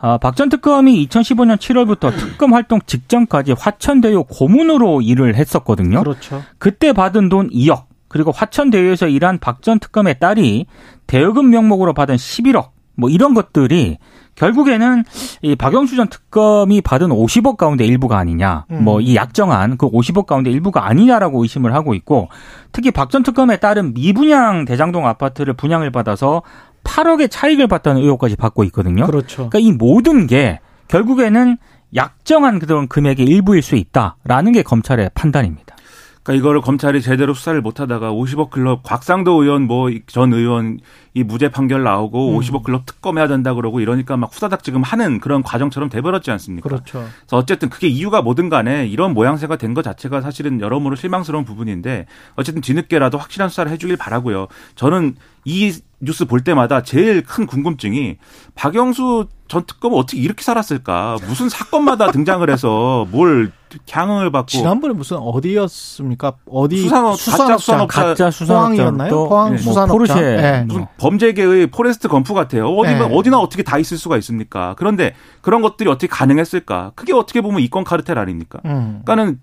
아, 0.00 0.16
박 0.18 0.34
전 0.34 0.48
특검이 0.48 1.06
2015년 1.08 1.56
7월부터 1.56 2.10
특검 2.16 2.54
활동 2.54 2.80
직전까지 2.86 3.52
화천대유 3.58 4.24
고문으로 4.24 5.02
일을 5.02 5.34
했었거든요. 5.36 6.00
그렇죠. 6.02 6.42
그때 6.58 6.92
받은 6.92 7.28
돈 7.28 7.50
2억, 7.50 7.84
그리고 8.08 8.30
화천대유에서 8.32 9.08
일한 9.08 9.38
박 9.38 9.60
전 9.62 9.78
특검의 9.78 10.18
딸이 10.18 10.66
대여금 11.06 11.50
명목으로 11.50 11.92
받은 11.92 12.16
11억, 12.16 12.70
뭐 12.96 13.10
이런 13.10 13.34
것들이 13.34 13.98
결국에는 14.36 15.04
이 15.42 15.54
박영수 15.54 15.96
전 15.96 16.08
특검이 16.08 16.80
받은 16.80 17.08
50억 17.08 17.56
가운데 17.58 17.84
일부가 17.84 18.16
아니냐, 18.16 18.64
음. 18.70 18.84
뭐이 18.84 19.14
약정한 19.16 19.76
그 19.76 19.86
50억 19.90 20.24
가운데 20.24 20.50
일부가 20.50 20.86
아니냐라고 20.86 21.42
의심을 21.42 21.74
하고 21.74 21.92
있고, 21.94 22.28
특히 22.72 22.90
박 22.90 23.10
전 23.10 23.22
특검의 23.22 23.60
딸은 23.60 23.92
미분양 23.92 24.64
대장동 24.64 25.06
아파트를 25.06 25.52
분양을 25.54 25.90
받아서 25.90 26.42
8억의 26.84 27.30
차익을 27.30 27.66
봤다는 27.68 28.02
의혹까지 28.02 28.36
받고 28.36 28.64
있거든요. 28.64 29.06
그렇죠. 29.06 29.48
그러니까 29.48 29.58
이 29.58 29.72
모든 29.72 30.26
게 30.26 30.60
결국에는 30.88 31.56
약정한 31.94 32.58
그런 32.58 32.88
금액의 32.88 33.26
일부일 33.26 33.62
수 33.62 33.76
있다라는 33.76 34.52
게 34.52 34.62
검찰의 34.62 35.10
판단입니다. 35.14 35.76
그러니까 36.22 36.38
이거를 36.40 36.60
검찰이 36.60 37.00
제대로 37.00 37.32
수사를 37.32 37.58
못하다가 37.62 38.12
50억 38.12 38.50
클럽 38.50 38.82
곽상도 38.82 39.42
의원 39.42 39.62
뭐 39.62 39.88
전 40.06 40.32
의원 40.34 40.78
이 41.14 41.24
무죄 41.24 41.48
판결 41.48 41.82
나오고 41.82 42.32
음. 42.32 42.38
50억 42.38 42.62
클럽 42.62 42.84
특검해야 42.84 43.26
된다 43.26 43.54
그러고 43.54 43.80
이러니까 43.80 44.16
막 44.18 44.30
후다닥 44.32 44.62
지금 44.62 44.82
하는 44.82 45.18
그런 45.18 45.42
과정처럼 45.42 45.88
돼버렸지 45.88 46.30
않습니까? 46.30 46.68
그렇죠. 46.68 47.06
그래서 47.20 47.36
어쨌든 47.38 47.70
그게 47.70 47.88
이유가 47.88 48.20
뭐든 48.22 48.50
간에 48.50 48.86
이런 48.86 49.14
모양새가 49.14 49.56
된 49.56 49.72
것 49.74 49.82
자체가 49.82 50.20
사실은 50.20 50.60
여러모로 50.60 50.94
실망스러운 50.96 51.44
부분인데 51.44 52.06
어쨌든 52.36 52.60
뒤늦게라도 52.60 53.16
확실한 53.18 53.48
수사를 53.48 53.72
해주길 53.72 53.96
바라고요. 53.96 54.48
저는 54.74 55.16
이 55.46 55.72
뉴스 56.00 56.24
볼 56.24 56.40
때마다 56.40 56.82
제일 56.82 57.22
큰 57.22 57.46
궁금증이 57.46 58.16
박영수 58.54 59.26
전 59.48 59.64
특검은 59.66 59.98
어떻게 59.98 60.18
이렇게 60.18 60.42
살았을까? 60.42 61.16
무슨 61.26 61.48
사건마다 61.48 62.10
등장을 62.10 62.48
해서 62.48 63.06
뭘 63.10 63.52
향응을 63.90 64.30
받고 64.30 64.46
지난번에 64.48 64.94
무슨 64.94 65.18
어디였습니까? 65.18 66.34
어디 66.48 66.80
수산업, 66.80 67.10
가짜 67.10 67.58
수산업자 67.58 68.02
가짜? 68.02 68.30
수산업자도 68.30 69.28
포항 69.28 69.48
뭐 69.50 69.58
수산업자. 69.58 69.92
포르쉐 69.92 70.14
네. 70.36 70.64
무슨 70.66 70.86
범죄계의 70.98 71.66
포레스트 71.68 72.08
검프 72.08 72.32
같아요. 72.32 72.68
어디 72.68 72.94
네. 72.94 73.00
어디나 73.00 73.38
어떻게 73.38 73.62
다 73.62 73.76
있을 73.78 73.98
수가 73.98 74.16
있습니까? 74.18 74.74
그런데 74.78 75.14
그런 75.42 75.60
것들이 75.62 75.90
어떻게 75.90 76.06
가능했을까? 76.06 76.92
그게 76.94 77.12
어떻게 77.12 77.40
보면 77.40 77.60
이권 77.60 77.84
카르텔 77.84 78.18
아닙니까? 78.18 78.60
음. 78.64 79.02
그러니까는 79.04 79.40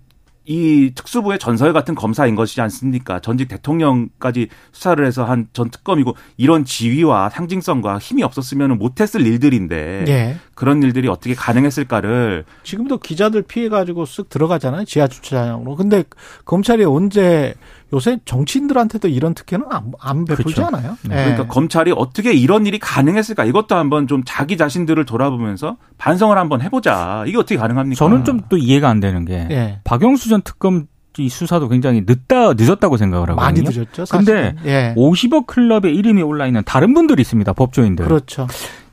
이 0.50 0.92
특수부의 0.94 1.38
전설 1.38 1.74
같은 1.74 1.94
검사인 1.94 2.34
것이지 2.34 2.60
않습니까? 2.62 3.20
전직 3.20 3.48
대통령까지 3.48 4.48
수사를 4.72 5.04
해서 5.04 5.24
한 5.24 5.48
전 5.52 5.70
특검이고 5.70 6.14
이런 6.36 6.64
지위와 6.64 7.30
상징성과 7.30 7.98
힘이 7.98 8.22
없었으면 8.22 8.78
못했을 8.78 9.26
일들인데 9.26 10.04
예. 10.08 10.36
그런 10.54 10.82
일들이 10.82 11.08
어떻게 11.08 11.34
가능했을까를 11.34 12.44
지금도 12.64 12.98
기자들 12.98 13.42
피해 13.42 13.68
가지고 13.68 14.04
쓱 14.04 14.28
들어가잖아요. 14.28 14.84
지하 14.84 15.06
주차장으로. 15.06 15.76
근데 15.76 16.04
검찰이 16.44 16.84
언제 16.84 17.54
요새 17.92 18.18
정치인들한테도 18.24 19.08
이런 19.08 19.32
특혜는 19.34 19.66
안, 19.70 19.92
안 20.00 20.24
베풀지 20.24 20.54
그렇죠. 20.54 20.66
않아요. 20.66 20.96
예. 21.06 21.08
그러니까 21.08 21.46
검찰이 21.46 21.92
어떻게 21.96 22.32
이런 22.34 22.66
일이 22.66 22.78
가능했을까 22.78 23.44
이것도 23.44 23.74
한번 23.76 24.06
좀 24.06 24.22
자기 24.26 24.56
자신들을 24.56 25.04
돌아보면서 25.06 25.76
반성을 25.96 26.36
한번 26.36 26.60
해보자. 26.60 27.24
이게 27.26 27.38
어떻게 27.38 27.56
가능합니까? 27.56 27.98
저는 27.98 28.24
좀 28.24 28.38
또 28.48 28.56
이해가 28.56 28.88
안 28.88 29.00
되는 29.00 29.24
게 29.24 29.46
예. 29.50 29.80
박영수 29.84 30.28
전 30.28 30.42
특검 30.42 30.86
이 31.18 31.28
수사도 31.28 31.68
굉장히 31.68 32.04
늦다 32.06 32.52
늦었다고 32.54 32.96
생각을 32.96 33.30
하거든요. 33.30 33.44
많이 33.44 33.60
늦었죠. 33.62 34.04
사실은. 34.04 34.54
근데 34.54 34.70
예. 34.70 34.94
50억 34.96 35.46
클럽에 35.46 35.90
이름이 35.90 36.22
올라 36.22 36.46
있는 36.46 36.62
다른 36.64 36.94
분들이 36.94 37.22
있습니다. 37.22 37.52
법조인들. 37.54 38.04
그렇죠. 38.04 38.46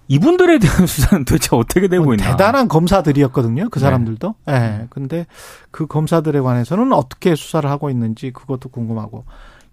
이분들에 0.08 0.60
대한 0.60 0.86
수사는 0.88 1.26
도대체 1.26 1.56
어떻게 1.56 1.88
되고 1.88 2.04
뭐 2.04 2.14
있나? 2.14 2.32
대단한 2.32 2.68
검사들이었거든요. 2.68 3.70
그 3.70 3.80
네. 3.80 3.84
사람들도. 3.86 4.36
예. 4.50 4.88
근데 4.90 5.26
그 5.72 5.88
검사들에 5.88 6.40
관해서는 6.42 6.94
어떻게 6.94 7.36
수사를 7.36 7.70
하고 7.70 7.90
있는지 7.90 8.32
그것도 8.32 8.70
궁금하고. 8.70 9.26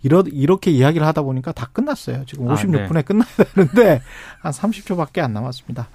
이러, 0.05 0.25
이렇게 0.27 0.73
이야기를 0.73 1.07
하다 1.07 1.23
보니까 1.23 1.53
다 1.53 1.69
끝났어요. 1.73 2.25
지금 2.27 2.51
아, 2.51 2.55
56분에 2.57 3.05
끝나야 3.05 3.29
되는데 3.55 4.03
한 4.43 4.51
30초밖에 4.53 5.21
안 5.21 5.33
남았습니다. 5.33 5.89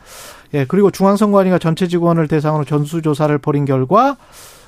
예, 0.54 0.66
그리고 0.66 0.92
중앙선관위가 0.92 1.60
전체 1.60 1.88
직원을 1.88 2.30
대상으로 2.30 2.64
전수조사를 2.64 3.38
벌인 3.40 3.66
결과 3.66 4.16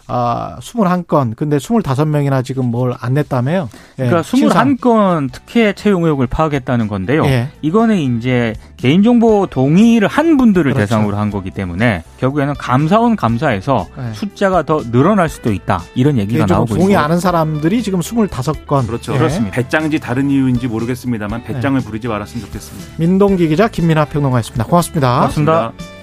아, 0.09 0.57
21건. 0.59 1.35
근데 1.35 1.57
25명이나 1.57 2.43
지금 2.43 2.65
뭘 2.71 2.93
안 2.99 3.13
냈다며요? 3.13 3.69
예, 3.99 4.03
그러니까 4.03 4.23
신상. 4.23 4.75
21건 4.75 5.31
특혜 5.31 5.73
채용 5.73 6.03
의혹을 6.03 6.27
파악했다는 6.27 6.87
건데요. 6.87 7.23
예. 7.25 7.49
이거는 7.61 8.17
이제 8.17 8.53
개인정보 8.77 9.47
동의를 9.47 10.07
한 10.07 10.37
분들을 10.37 10.73
그렇죠. 10.73 10.79
대상으로 10.79 11.17
한 11.17 11.29
거기 11.31 11.51
때문에 11.51 12.03
결국에는 12.19 12.53
감사원 12.55 13.15
감사에서 13.15 13.87
네. 13.97 14.13
숫자가 14.13 14.63
더 14.63 14.81
늘어날 14.91 15.29
수도 15.29 15.53
있다. 15.53 15.81
이런 15.95 16.17
얘기가 16.17 16.45
나오고 16.45 16.75
동의 16.75 16.91
있고. 16.91 16.99
안한 16.99 17.19
사람들이 17.19 17.83
지금 17.83 17.99
25건. 17.99 18.87
그렇죠. 18.87 19.13
예. 19.13 19.17
그렇습니다. 19.17 19.55
배짱인지 19.55 19.99
다른 19.99 20.29
이유인지 20.29 20.67
모르겠습니다.만 20.67 21.43
배짱을 21.43 21.81
부리지 21.81 22.07
말았으면 22.07 22.45
좋겠습니다. 22.45 22.87
민동기 22.97 23.47
기자 23.47 23.67
김민하 23.67 24.05
평론가였습니다. 24.05 24.65
고맙습니다. 24.65 25.15
고맙습니다. 25.15 25.53
고맙습니다. 25.53 25.98